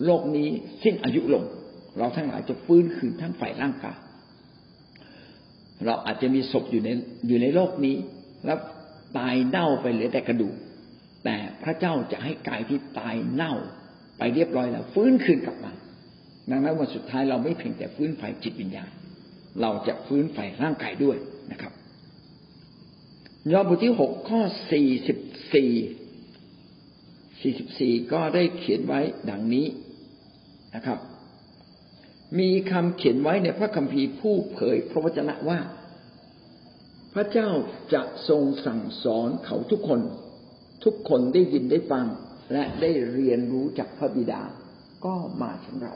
[0.06, 0.48] โลกนี้
[0.84, 1.44] สิ้นอายุลง
[1.98, 3.98] เราทั้งหลายจะฟื้นคืนทั้งฝ่ายร่างกาย
[5.86, 6.90] เราอาจจะมีศพอยู่ใน
[7.28, 7.96] อยู่ในโลกนี้
[8.46, 8.58] แล้ว
[9.18, 10.56] ตายเน่าไปเหลือแต่กระดูก
[11.26, 13.54] แต่พระเจ้าจะให้กายที่ตายเน่า
[14.18, 15.72] ไปเรียบร้อยแล้ว ฟื้นคืนกลับมา
[16.50, 18.90] ดังนั้นวันสุดท้ายเราไม่เพียงแต่ฟื้นฝ่ายจิตวิญญาณ
[19.62, 21.18] เราจะฟื้นฝ่ายร่างกายด้วย
[21.52, 21.74] นะครับ
[23.52, 25.18] ยอห์นบทที่หกข้อสี่สิบ
[25.54, 25.72] สี่
[27.42, 29.66] สี่สิบสี่ก็ได้เขียนไว้ดังนี้
[30.76, 30.98] นะครับ
[32.40, 35.60] มีคำเขียนไว้ในพระคัมภีร์ผู้เผยพระวจนะว่า
[37.14, 37.50] พระเจ้า
[37.94, 40.02] จะทรงสั่งสอนเขาทุกคน
[40.84, 42.06] ทุกคนได้ยินได้ฟัง
[42.54, 44.42] และได้เรียนรู้จากพระบิดา
[45.06, 45.94] ก็มาถึงเรา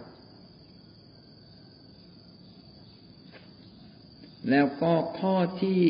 [4.50, 5.82] แล้วก็ข้อที่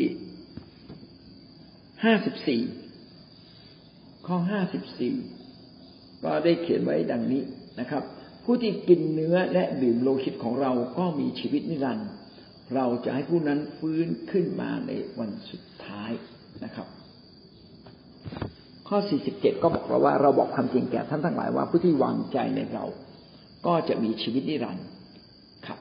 [2.04, 2.62] ห้าสิบสี่
[4.28, 5.16] ข้อห้าสิบสี่
[6.24, 7.44] ก็ได้เขียนไว้ดังนี้
[7.80, 8.04] นะครับ
[8.50, 12.10] ผู้ที่กินเนื้อและดื่มโลหิตของเราก็มีชีวิตนิรันดร์
[12.76, 16.12] เราจะให้ผู้นั้นฟื้นขึ้นมาในวันสุดท้าย
[16.64, 16.88] นะครับ
[18.88, 18.98] ข้อ
[19.32, 22.86] 47 ก็บอกเราว่าเราบอกความจริงแก่ท่านทั้งหลายว่าผู้ที่วางใจในเรา
[23.66, 24.86] ก็จะมีชีวิตนิรันดร์
[25.68, 25.80] ครับ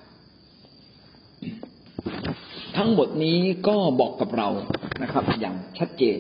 [2.77, 4.49] ทั้งหมดนี้ก็บอกกับเรา
[5.03, 6.19] นะครับ อย่างชัดเจน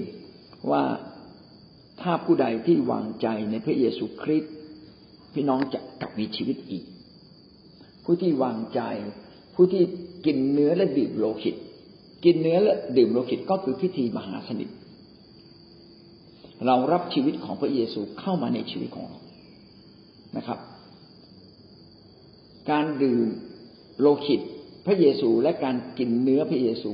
[0.70, 0.82] ว่า
[2.00, 4.54] ถ้าผู้ใดที่วางใจในพระเยซูคริสต์
[5.36, 6.84] พี่น้องจะกลับมีชีวิตอีก
[8.04, 8.80] ผู้ที่วางใจ
[9.54, 9.82] ผู้ที่
[10.26, 11.56] กินเนื้อและดื่มโลหิต
[12.24, 14.68] กินเนื้อและดื่มโลหิตก็คือพิธีมหาสนิท
[16.66, 19.20] เรารับชีวิตของพระเยซูเข้ามาในชีวิตของเรา
[20.36, 20.58] นะครับ
[22.70, 23.26] การดื่ม
[24.00, 24.40] โลหิต
[24.86, 26.92] พระเยซูและการกินเนื้อพระเยซู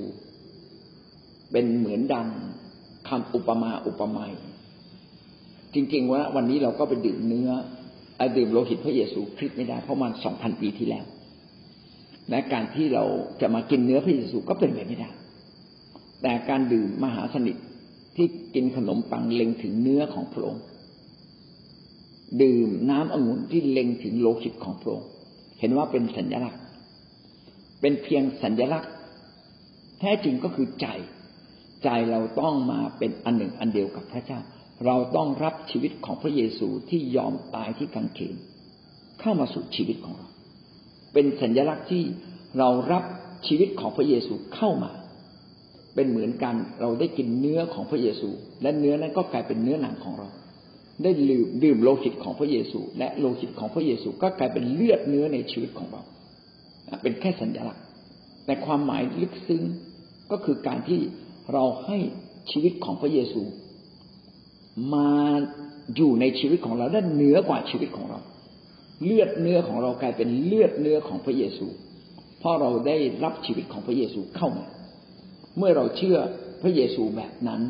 [1.52, 2.28] เป็นเหมือนดัง
[3.08, 4.34] คำอุปมาอุปไมย
[5.74, 7.50] จริงๆว่าวันนี้เราก็ไปดื่มเนื้อ
[8.36, 11.04] ดื่มโลหิตพระเยซูคริสต์ไม่ได้เพราะมันสองพันปีที่แล้ว
[12.30, 13.04] และการที่เรา
[13.40, 15.10] จะมากินเนื้อพระเยซูก็เป็นไปไม่ได้
[16.22, 17.56] แต่การดื่มมหาสนิท
[18.16, 20.62] ที่กินขนมปังเล็งถึงเนื้อของพระองค์
[22.42, 25.08] ดื่มน้ำองุ่นที่เล็งถึงโลหิตของพระองค์
[25.60, 26.60] เห็นว่าเป็นสัญลักษณ์
[27.80, 28.92] เป็นเพียงสัญลักษณ์
[30.00, 30.86] แท้จริงก็คือใจ
[31.84, 34.40] ใจเราต้องมาเป็นอันหนึ่งอันเดียวกับพระเจ้า
[34.86, 38.34] เราต้องรับชีวิตของพระเยซูที่ยอมตายที่กางเขน
[39.20, 40.28] เข้ามาสู่ชีวิตของเรา
[41.12, 42.04] เป็นสัญลักษณ์ที่
[42.58, 43.04] เรารับ
[43.46, 44.92] ชีวิตของพระเยซูเข้ามา
[45.94, 48.28] เป็นเหมือนกันเราได้กินเนื้อของพระเยซู
[48.62, 50.28] และเนื้อนั้นก็กลายเป็นเนื้อหนังของเรา
[51.02, 56.02] ได้ดื่มดื่มโลหิตของพระเยซู และโลหิตของพระเยซูก็กลายเป็นเลือดเนื้อในชีวิตของเรา
[57.02, 57.84] เป็นแค่สัญลักษณ์
[58.46, 59.62] แต่ความหมายลึกซึ้ง
[60.30, 61.00] ก็คือการที่
[61.52, 61.98] เราให้
[62.50, 63.42] ชีวิตของพระเยซู
[64.94, 65.10] มา
[65.96, 68.20] อยู่ในชีวิตของเราได้เหนือกว่าชีวิตของเรา
[69.04, 71.66] เลือดเนื้อของเรากลายเป็นเลือดเนื้อของพระเยซู
[72.38, 74.66] เพราะเราได้รับชีวิตของพระเยซูเข้ามา
[75.58, 76.18] เมื่อเราเชื่อ
[76.62, 77.62] พระเยซูแบบนั้น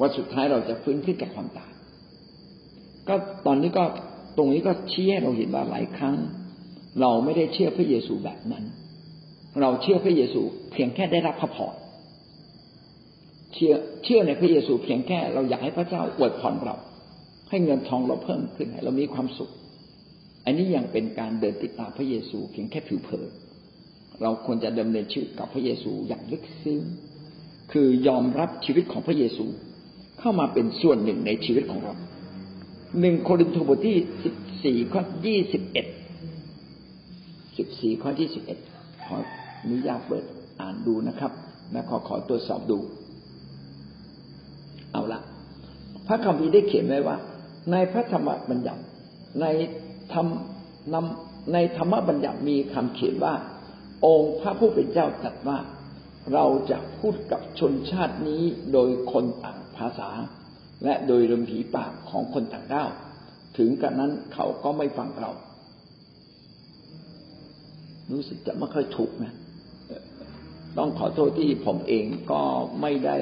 [0.00, 1.72] วันสุดท้ายเราจะฟื้นขึ้นจากความตาย
[3.08, 3.14] ก็
[3.46, 3.84] ตอนนี้ก็
[4.36, 6.16] ตรงนี้ก็ชี้ให้เราเห็นว่าหลายครั้ง
[7.00, 8.64] เราไม่ได้เชื่อพระเยซูแบบนั้น
[9.60, 10.40] เราเชื่อพระเยซู
[10.72, 11.74] เพียงแค่ได้รับพระพร
[13.54, 16.76] เชื่อเชื่อในพระเยซูเพียงแค่เราอยากให้พระเจ้าอวยพรเรา
[17.50, 19.50] ให้เงินทองเราเพิ่มขึ้นให้เรามีความสุข
[20.44, 23.28] อันนี้ยังเป็นการเดินติดตามพระเยซูเพียงแค่ผิวเผิน
[24.22, 26.80] เราควรจะดำเนินชีวิตกับพระเยซูอย่างลึกซึ้ง
[27.72, 29.44] คือยอมรับชีวิตของพระเยซู
[30.18, 31.94] เข้ามาเป็นส่วนหนึ่งในชีวิตของเรา
[33.00, 34.34] หนึ่งโครินธ์บทที่สิบ
[34.64, 35.86] สี่ข้อยี่สิบเอ็ด
[37.56, 38.58] สิบสี่ข้อยี่สิบเอ็ด
[39.04, 39.16] ขอ
[39.62, 40.24] อนุญาตเปิด
[40.60, 41.32] อ่านดูนะครับ
[41.72, 42.78] และขอขอตรวจสอบดู
[44.92, 45.20] เอาละ
[46.06, 47.16] พระคัมภีร์ได้เขียนไว้ว่า
[47.72, 48.82] ในพระธรรมบัญญัติ
[49.40, 49.46] ใน
[50.12, 50.26] ธรรม
[50.94, 53.34] นำในธรรมบัญญัติมีคำเขียนว่า
[54.06, 55.58] องค์พระผู้เป็นเจ้าตรัสว่า
[56.34, 60.10] เราจะพูดกับชนชาตินี้โดยคนต่างภาษา
[60.84, 62.90] และโดยลมผีปากของคนต่างด้าว
[63.58, 65.30] ถึงกระนั้นเขาก็ไม่ฟังเรา
[68.12, 69.34] รู้สึกจะไม่ค่อยถูกนะ
[70.78, 72.42] ต้องขอโทษที่ผมเองก็
[72.80, 73.18] ไม่ได้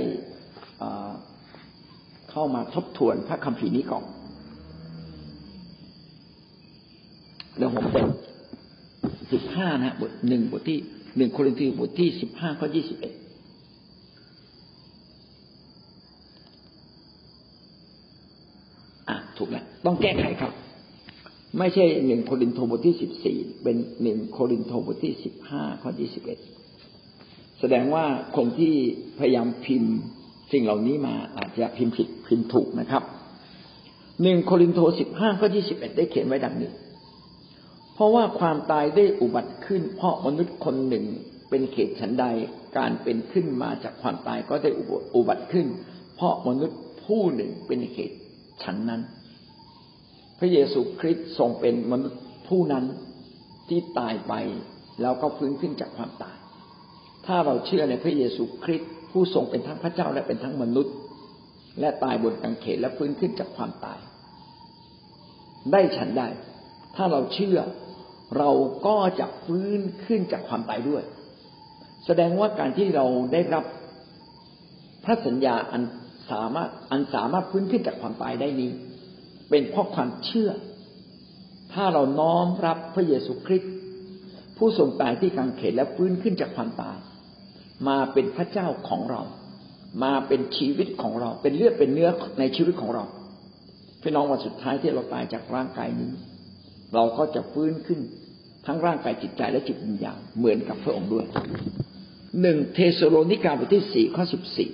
[2.38, 4.04] เข้ามาทบทวนพระคัมภีร์นี้ก่อน
[7.58, 8.06] แล้วผมเป็น
[9.32, 10.78] สิบห้านะบทหนึ่งบทที่
[11.16, 13.12] หนึ่งโครินธ์บทที่สิบห้าข้อยี่สิบเอ็ด
[19.08, 20.52] อะถูกแล้วต้องแก้ไขครับ
[21.58, 26.38] ไม่ใช่หนึ่งโครินธ์บทที่สิบสี่เป็นหนึ่งโครินธ์บทที่สิบห้าข้อยี่สิบเอ็ด
[27.60, 28.04] แสดงว่า
[28.36, 28.74] คนที่
[29.18, 29.96] พยายามพิมพ์
[30.52, 33.02] สิ่งเหล่านี้มาอาจจะพิมพ์ผิดพิมพ์ถูกนะครับ
[34.22, 36.70] หนึ่งโครินธ์สิบห้าข้อยี่สิบเอ็ดได้เขียนไว้ดังนี้
[37.94, 41.04] เพราะว่าความตายได้อุบัติขึ้น เพราะมนุษย์คนหนึ่ง
[41.50, 42.26] เป็นเขตฉันใด
[42.78, 44.70] การเป็นขึ้นมาจากความตายก็ได้
[45.14, 45.66] อุบัติขึ้น
[46.16, 48.10] เพราะมนุษย์ผู้หนึ่งเป็นเขต
[48.62, 49.02] ฉันนั้น
[50.38, 52.84] พระเยซูคริสต์ทรงเป็นมนุษย์ผู้นั้น
[53.68, 54.34] ที่ตายไป
[55.02, 56.36] แล้วก็ฟื้นขึ้นจากความตาย
[57.26, 60.94] ถ้าเราเชื่อในพระเยซูคริสต์ ผู้ทรงเป็นทั้งพระเจ้าและเป็นทั้งมนุษย์
[61.80, 63.98] และตายบนกางเขนและฟื้นขึ้นจากความตาย
[65.72, 66.28] ได้ฉันได้
[66.96, 67.58] ถ้าเราเชื่อ
[68.38, 68.50] เรา
[68.86, 71.02] ก็จะฟื้นขึ้นจากความตายด้วย
[72.06, 73.64] แสดงว่าการที่เราได้รับ
[75.04, 75.82] พระสัญญาอัน
[76.30, 78.70] สามารถอันสามารถฟื้นขึ้นจากความตายได้นี้
[79.50, 80.50] เป็นเพราะความเชื่อ
[81.72, 83.72] ถ้าเราน้อมรับพระเยซูคริสต์
[84.56, 86.98] ผู้ทรงตายที่กางเขนและฟื้นขึ้นจากความตาย
[87.88, 89.22] มาเป็นพระเจ้าของเรา
[90.04, 93.04] มาเป็นชีวิตของเรา เป็นเลือดเป็นเนื้อในชีวิตของเรา
[94.02, 96.10] พี่น้องวันสุดท้ายที่เราตายจากร่างกายนี้
[96.94, 98.00] เราก็จะฟื้นขึ้น
[98.66, 101.26] ทั้งร่างกายจิตใจและจิตวิญญาณเหมือนกับพระองค์ด้วย
[102.42, 104.70] หนึ่งเทสโลนิกาบทที่สี่ข้อสิบสี่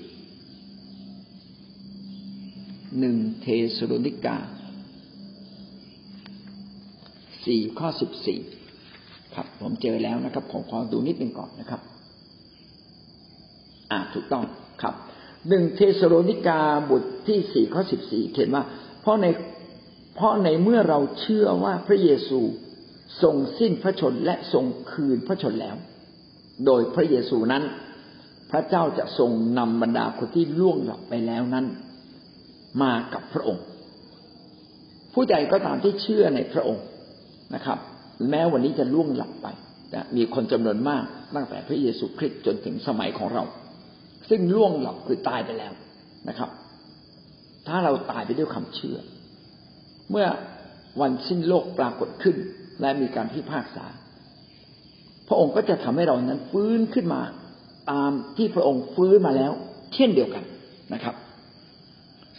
[2.98, 4.36] หนึ่งเทสโลนิกา
[7.46, 8.40] สี่ข้อสิบสี่
[9.34, 11.80] ครับ ผมเจอแล้วนะครับ ผมขอดูนิดหนึ่งก่อนนะครับ
[13.92, 14.44] อ่าถูกต้อง
[14.82, 14.94] ครับ
[15.48, 18.64] หนึ่งเทสโลนิกาบทที่สี่ข้อสิบสี่เขียนว่า
[19.00, 19.26] เพราะใน
[20.16, 22.40] เพราะในเมื่อเราเชื่อว่าพระเยซู
[23.22, 25.76] ทรงสิ้นพระชนและทรงคืนพระชนแล้ว
[26.66, 27.62] โดยพระเยซูนั้น
[28.50, 31.66] พระเจ้าจะทรงนำบรรดาคนที่ล่วงหลับไปแล้วนั้น
[32.82, 33.64] มากับพระองค์
[35.14, 36.84] ผู้ใดก็ตามที่เชื่อในพระองค์
[37.54, 37.78] นะครับ
[38.30, 39.46] แม้วันนี้จะล่วงหลับไป
[40.16, 43.42] มีคนจำนวนมากตั้งแต่พระเยซูคริสต์จนถึงสมัยของเรา
[44.28, 45.72] ซึ่งล่วงหลับคือตายไปแล้ว
[46.28, 46.50] นะครับ
[47.66, 48.98] ถ้าเราตายไปด้วยความเชื่อ
[50.10, 50.26] เมื่อ
[51.00, 52.36] วันสิ้นโลกปรากฏขึ้น
[52.80, 53.86] และมีการพิพากษา
[55.28, 57.22] พระองค์ก็จะทำให้เรานั้นฟื้นขึ้นมา
[57.90, 59.52] ตามที่พระองค์ฟื้นมาแล้ว
[59.94, 60.44] เช่นเดียวกัน
[60.94, 61.14] นะครับ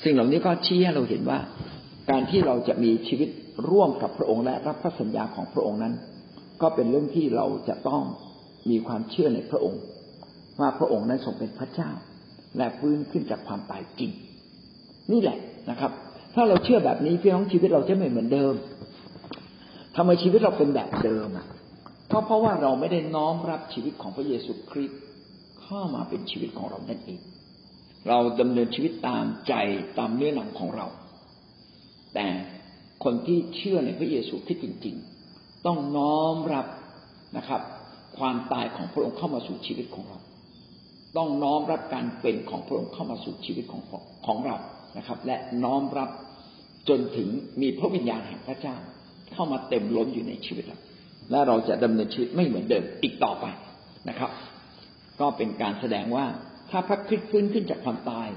[0.04, 1.40] สิ่งเหล่านี้ก็ชี้ให้เราเห็นว่า
[2.10, 3.30] การที่เราจะมีชีวิต
[3.70, 5.94] ร่วมกับพระองค์และรับพระสัญญาของพระองค์นั้น
[6.62, 8.04] ก็เป็นเรื่องที่เราจะต้อง
[8.70, 9.82] มีความเชื่อในพระองค์
[10.60, 11.90] ว่าพระองค์นั้นทรงเป็นพระเจ้า
[12.58, 14.12] และฟื้นขึ้นจากความตายจริง
[15.12, 15.38] นี่แหละ
[15.70, 15.92] นะครับ
[16.36, 18.54] ถ้าเราเชื่อแบบนี้พี่น้องชีวิตเราจะไม่เหมือนเดิม
[19.96, 21.48] ทำไมชีวิตเราเป็นแบบเดิมอะ
[22.12, 25.00] ก็เพราะว่าเราไม่ได้น้อมรับชีวิตของพระเยซูคริสต์
[25.64, 27.20] เข้ามาเป็นชีวิตของเรานั่นเอง
[28.08, 29.54] เราดำเนินชีวิตตามใจ
[29.98, 30.88] ตามเนื้อหนังของเรา
[32.14, 32.28] แต่
[33.04, 34.96] คนที่เชื่อในพระเยซูคริสต์จริง
[35.30, 36.66] ๆ ต้องน้อมรับ
[37.38, 37.62] นะครับ
[38.18, 40.18] ความตายของพระองค์เข้ามาสู่ชีวิตของเรา
[41.18, 43.82] ต้องน้อมรับการเป็นของพระองค์เข้ามาสู่ชีวิตของ
[44.26, 44.58] ของเรา
[44.98, 46.10] นะครับ และน้อมรับ
[46.90, 47.28] จนถึง
[47.62, 48.76] มีพระวิญญาณแห่งพระเจ้า
[49.34, 50.80] เข้ามาเต็มล้นอยู่ในชีวิตเรา
[51.32, 53.46] และเราจะดำเนินชีวิตไม่เหมือนเดิมอีกต่อไป
[54.10, 54.32] นะครับ
[55.20, 56.26] ก็ก็เป็นการแสดงว่า
[56.70, 58.30] ถ้าพระคริสต์ฟื้นขึ้นจากความตาย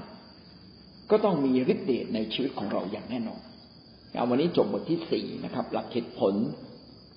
[1.11, 3.41] ก็ต้องมีฤทธิ์เดชในชีวิตของเราอย่างแน่นอน
[4.11, 6.33] เอาวันนี้จบบทที่สี่นะครับ หลักเหตุผล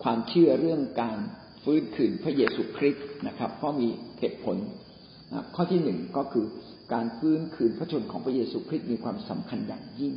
[0.02, 1.18] ความเชื่อเรื่องการ
[1.64, 3.88] ฟื้นคืนพระเยซูคริสต์นะครับ เพราะมี
[4.20, 4.56] เหตุผล
[5.54, 6.46] ข้อที่หนึ่งก็คือ
[6.92, 10.14] การฟื้นคืนพระชนของพระเยซูคริสต์มีความสำคัญอย่างยิ่ง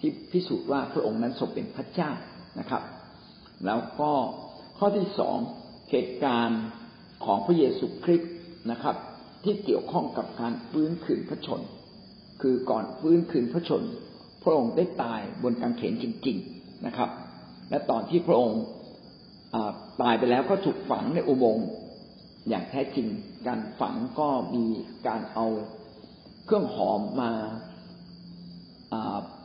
[0.00, 2.10] ที่พิสูจน์ว่าพระองค์นั้นทรงเป็นพระเจ้า
[2.58, 2.82] นะครับ
[3.66, 4.12] แล้วก็
[4.78, 5.38] ข้อที่สอง
[5.90, 6.62] เหตุการณ์
[7.24, 8.32] ของพระเยซูคริสต์
[8.70, 8.96] นะครับ
[9.44, 11.60] ที่เกี่ยวข้องกับการฟื้นคืนพระชน
[12.42, 13.82] คือก่อนฟื้นคืนพระชน
[14.42, 17.10] พระองค์ได้ตายบนกางเขนจริง ๆนะครับ
[17.70, 18.60] และตอนที่พระองค์
[20.02, 21.66] ตายไปแล้วก็ถูกฝังในอุโมงค์
[22.48, 23.06] อย่างแท้จริง
[23.46, 24.64] การฝังก็มี
[25.06, 25.46] การเอา
[26.46, 27.30] เครื่องหอมมา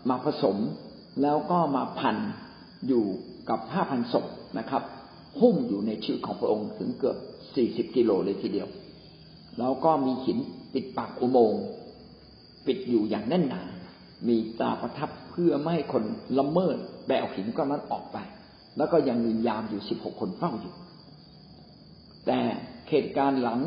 [0.09, 0.57] มาผสม
[1.21, 2.17] แล้วก็มาพัน
[2.87, 3.05] อยู่
[3.49, 4.25] กับผ้าพันศพ
[4.59, 4.83] นะครับ
[5.39, 7.17] หุ้มอยู่ในชีวิตของพระองค์ถึงเกือบ
[7.55, 8.67] สี่สิบกิโลเลยทีเดียว
[9.59, 10.37] แล้วก็มีหิน
[10.73, 11.63] ปิดปากอุโมงค์
[12.67, 13.63] ปิดอยู่อย่างแน่นหนา
[14.27, 16.03] มีตาประทับเพื่อไม่ให้คน
[16.39, 16.77] ละเมิด
[17.07, 18.17] แบกหินก้อนนั้นออกไป
[18.77, 20.73] แล้วก็ยังมียามอยู่สิบหกคนเฝ้าอยู่
[22.25, 22.39] แต่
[22.89, 23.59] เหตุการณ์หลัง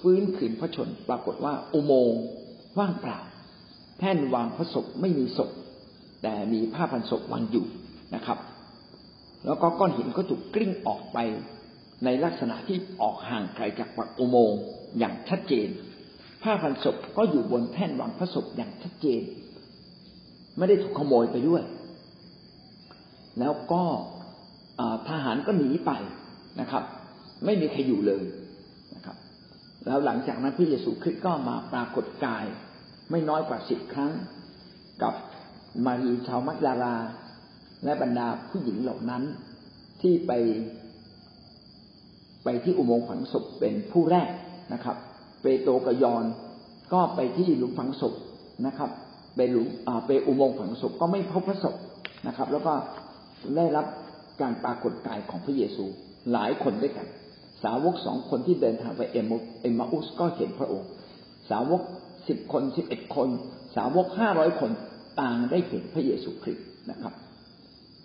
[0.00, 2.20] ฟื้นขืนพระชนปรากฏว่าอุโมงค์
[2.78, 3.18] ว่างเปล่า
[3.98, 5.50] แท่นวางพระศพไม่มีศพ
[6.22, 7.66] แต่มีผ้าพันศพวางอยู่
[8.14, 8.38] นะครับ
[9.44, 11.18] แล้วก็ก้อนหินก็ถูกกลิ้งออกไป
[12.04, 14.58] ในลักษณะที่ออกห่างไกลจากปากอุโมงค์
[14.98, 15.68] อย่างชัดเจน
[16.42, 19.22] ผ้าพันศพก็อยู่บนแท่นวางพระศพอย่างชัดเจน
[20.58, 21.62] ไม่ได้ถูกขโมยไปด้วย
[23.38, 23.82] แล้วก็
[25.08, 25.90] ทหารก็หนีไป
[26.60, 26.84] นะครับ
[27.44, 28.24] ไม่มีใครอยู่เลย
[29.86, 32.44] แล้วหลังจากนั้นพระเยซูคริสต์ก็มาปรากฏกาย
[33.10, 34.12] ไม่น้อยกว่าสิบครั้ง
[35.02, 35.14] กับ
[35.86, 36.96] มารีชาวมักดารา
[37.84, 39.22] และบรรดาผู้หญิงเหล่านั้น
[40.02, 40.32] ที่ไป
[42.44, 44.28] ไปที่อุโมงค์ฝังศพเป็นผู้แรก
[44.72, 44.96] นะครับ
[45.42, 46.24] เปโตรกยอน
[46.92, 48.14] ก็ไปที่หลุมฝังศพ
[48.66, 48.90] นะครับ
[49.36, 49.66] ไปหลุม
[50.06, 51.74] ไปอุโมงค์ฝังศพก็ไม่พบพระศพ
[52.26, 52.74] นะครับ แล้วก็
[53.56, 53.86] ได้รับ
[54.40, 55.84] การปรากฏกายของพระเยซู
[56.32, 57.06] หลายคนด้วยกัน
[57.64, 59.18] สาวกสองคนที่เดินทางไปเอ
[59.72, 60.88] มมาอุสก็เห็นพระองค์
[61.50, 61.82] สาวก
[62.28, 63.28] สิบคนสิบเอ็ดคน
[63.76, 64.70] สาวกห้าร้อยคน
[65.20, 67.12] ต่างได้เห็นพระเยซูคริสต์นะครับ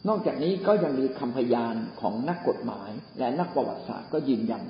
[0.07, 2.89] นอกจากนี้ก็ยังมีคำพยานของนักกฎหมาย
[3.19, 4.63] และนักประวัติศาสตร์ก็ยืนยัน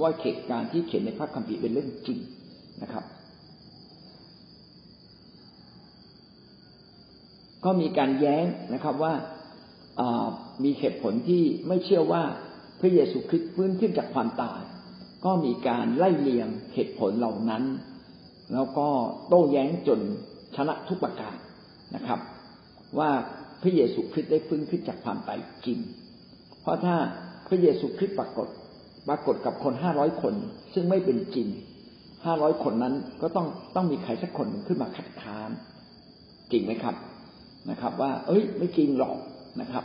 [0.00, 2.18] ว่าเหตุการณ์ที่เขียนในพระคัมภีร์เป็นเรื่องจริง
[2.82, 3.04] นะครับ
[7.64, 9.14] ก็มีการแย้งนะครับว่า
[10.64, 12.22] มีเหตุผลที่ไม่เชื่อว่า
[12.82, 14.60] พระเยซูคริสต์ฟื้นขึ้นจากความตาย
[15.24, 17.64] ก็มีการไล่เลียงเหตุผลเหล่านั้น
[18.52, 18.88] แล้วก็
[19.28, 20.00] โต้แย้งจน
[20.56, 21.36] ชนะทุกประการ
[21.94, 22.20] นะครับ
[22.98, 23.10] ว่า
[23.62, 25.78] พระเยซูคริสต์ได้ฟื้นขึ้นจากความตายจริง
[26.62, 26.96] เพราะถ้า
[27.48, 28.48] พระเยซูคริสต์ปรากฏ
[29.08, 30.34] ปรากฏกับคนห้าร้อยคน
[30.74, 31.48] ซึ่งไม่เป็นจริง
[32.24, 35.50] ห้าร้อยคนนั้นก็ต้องต้องมีใครสักคนขึ้นมาคัดค้าน
[36.52, 36.94] จริงไหมครับ
[37.70, 39.16] นะครับ ว่า เอ้ย ไม่จริงหรอก
[39.60, 39.84] นะครับ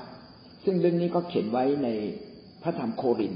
[0.63, 1.87] ซึ่งเรื่องนี้ก็เขียนไว้ใน
[2.67, 3.33] ระธรรมโคริน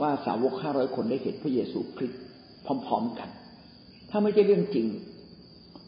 [0.00, 2.20] ว่าสาวกห้าร้อยคนได้เห็นพระเยซูคริสต์
[2.64, 3.28] พร้อมๆกัน
[4.10, 4.86] ถ้าไม่ใช่เรื่องจริง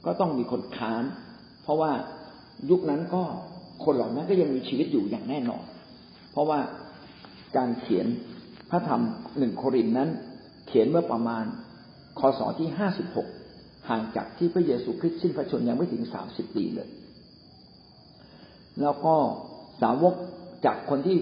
[0.05, 1.05] ก็ต้องมีคนค้าน
[1.63, 1.93] เพราะว่า
[2.71, 3.23] ยุคนั้นก็
[3.85, 5.63] คนเหล่านั้นก็ยังมีชีวิตอยู่อย่างแน่นอน
[6.33, 6.61] เพราะว่า
[7.57, 8.07] การเขียน
[8.71, 9.03] พระธรรม
[9.39, 10.09] หนึ่งโครินนั้น
[10.67, 11.45] เขียนเมื่อประมาณ
[12.19, 13.29] คศที่ห้าสิบหก
[13.89, 16.89] ห่างจากที่พระเยซูคริสต์สิ้นพระชนยังไม่ถึงสามสิบปีเลย
[18.81, 19.15] แล้วก็
[19.83, 20.15] สาวก
[20.67, 21.17] จากคนที่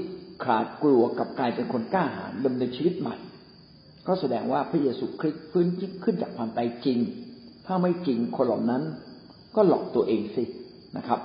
[0.45, 3.16] ขาดกลัวกับกลายเป็นคนกล้าหาญดำเนินชีวิตใหม่
[4.07, 5.66] ก็แสดงว่าพระเยซูคริสต์ฟื้น
[6.05, 6.99] ขึ้นจากความตายจริง
[7.66, 8.82] ถ้าไม่จริงคนเหล่านั้น
[9.57, 10.45] ก็หลอกตัวเองสิ
[10.97, 11.20] นะครับ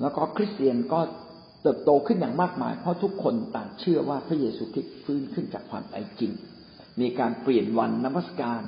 [0.00, 1.00] แล้วก็คริสเตียนก็
[1.62, 6.32] เติบโตขึ้นอย่างมากมาย เพราะทุกคนต่างเชื่อว่าพระเยซูคริสต์ฟื้นขึ้นจากความตายจริง
[7.00, 8.60] มีการเปลี่ยนวันนมัสการ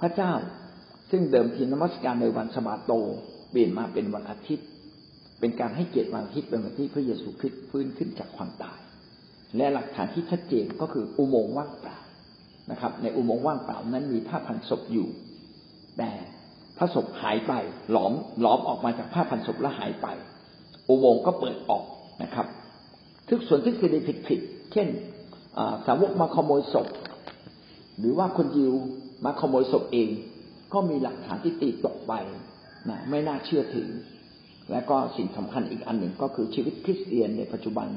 [0.00, 0.32] พระเจ้า
[1.10, 2.92] ซึ่งเดิมทีนมัสการในวันสมาโต
[3.50, 4.66] เปลี่ยนมาเป็นวันอาทิตย์
[5.40, 8.78] เป็นการให้เกียรติวันอาทิตย์เป็นวันที่พระเยซูคริสต์ฟื้นขึ้นจากความตาย
[9.56, 11.98] และหลักฐานที่ชัดเจนก็คืออุโมงค์ว่างเปล่า
[12.70, 15.08] นะครับ ในอุโมงค์ว่างเปล่านั้นมีผ้าพันศพอยู่
[15.98, 16.10] แต่
[16.78, 17.52] พระศพหายไป
[17.90, 20.06] หลอมหลอมออกมาจากผ้าพันศพแล้วหายไป
[20.88, 21.84] อุโมงค์ก็เปิดออก
[22.22, 22.46] นะครับ
[23.28, 24.88] ทึกส่วนทฤษฎีผิดๆเช่น
[25.86, 26.88] สาวกมาขโมยศพ
[27.98, 28.72] หรือว่าคนยิว
[29.24, 30.08] มาขโมยศพเอง
[30.72, 32.12] ก็มีหลักฐานที่ตีตกไป
[32.90, 33.88] นะไม่น่าเชื่อถือ
[34.70, 37.88] และก็สิ่งสำคัญอีกอันหนึ่งก็คือชีวิตคริสเตียนในปัจจุบัน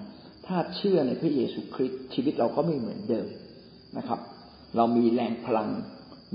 [0.48, 3.28] ถ้าเชื่อในพระเยซูคริสต์ชีวิตเราก็ไม่เหมือนเดิม
[3.98, 4.20] นะครับ
[4.76, 5.70] เรามีแรงพลัง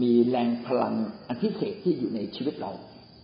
[0.03, 0.95] มีแรงพลัง
[1.29, 2.73] อันพิเศษที่อยู่ในชีวิตเรา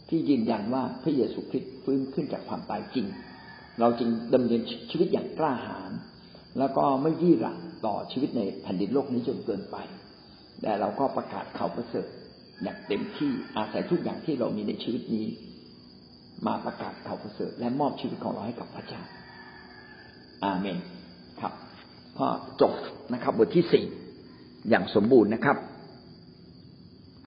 [0.09, 3.07] ที่ยืนยันว่าพระเยซูคริสต์ฟื้นขึ้นจากความตายจริง
[3.81, 5.91] เราจึงดำเนินชีวิตอย่างกล้าหาญ
[6.59, 9.77] แล้วก็ไม่ยี่หลังต่อชีวิตในแผ่นดินโลกนี้จนเกินไป
[10.63, 12.07] แต่เราก็ประกาศข่าวประเสริฐ
[12.63, 15.27] อย่างเต็มที่อาศัยทุกอย่างที่เรามีในชีวิตนี้
[16.47, 19.03] มาประกาศข่าวประเสริฐและมอบชีวิตของเราให้กับพระเจ้า
[20.45, 20.79] อาเมน
[21.41, 21.53] ครับ
[22.19, 22.29] ก็
[22.61, 22.73] จบ
[23.13, 23.85] นะครับ บทที่สี่
[24.69, 25.57] อย่างสมบูรณ์นะครับ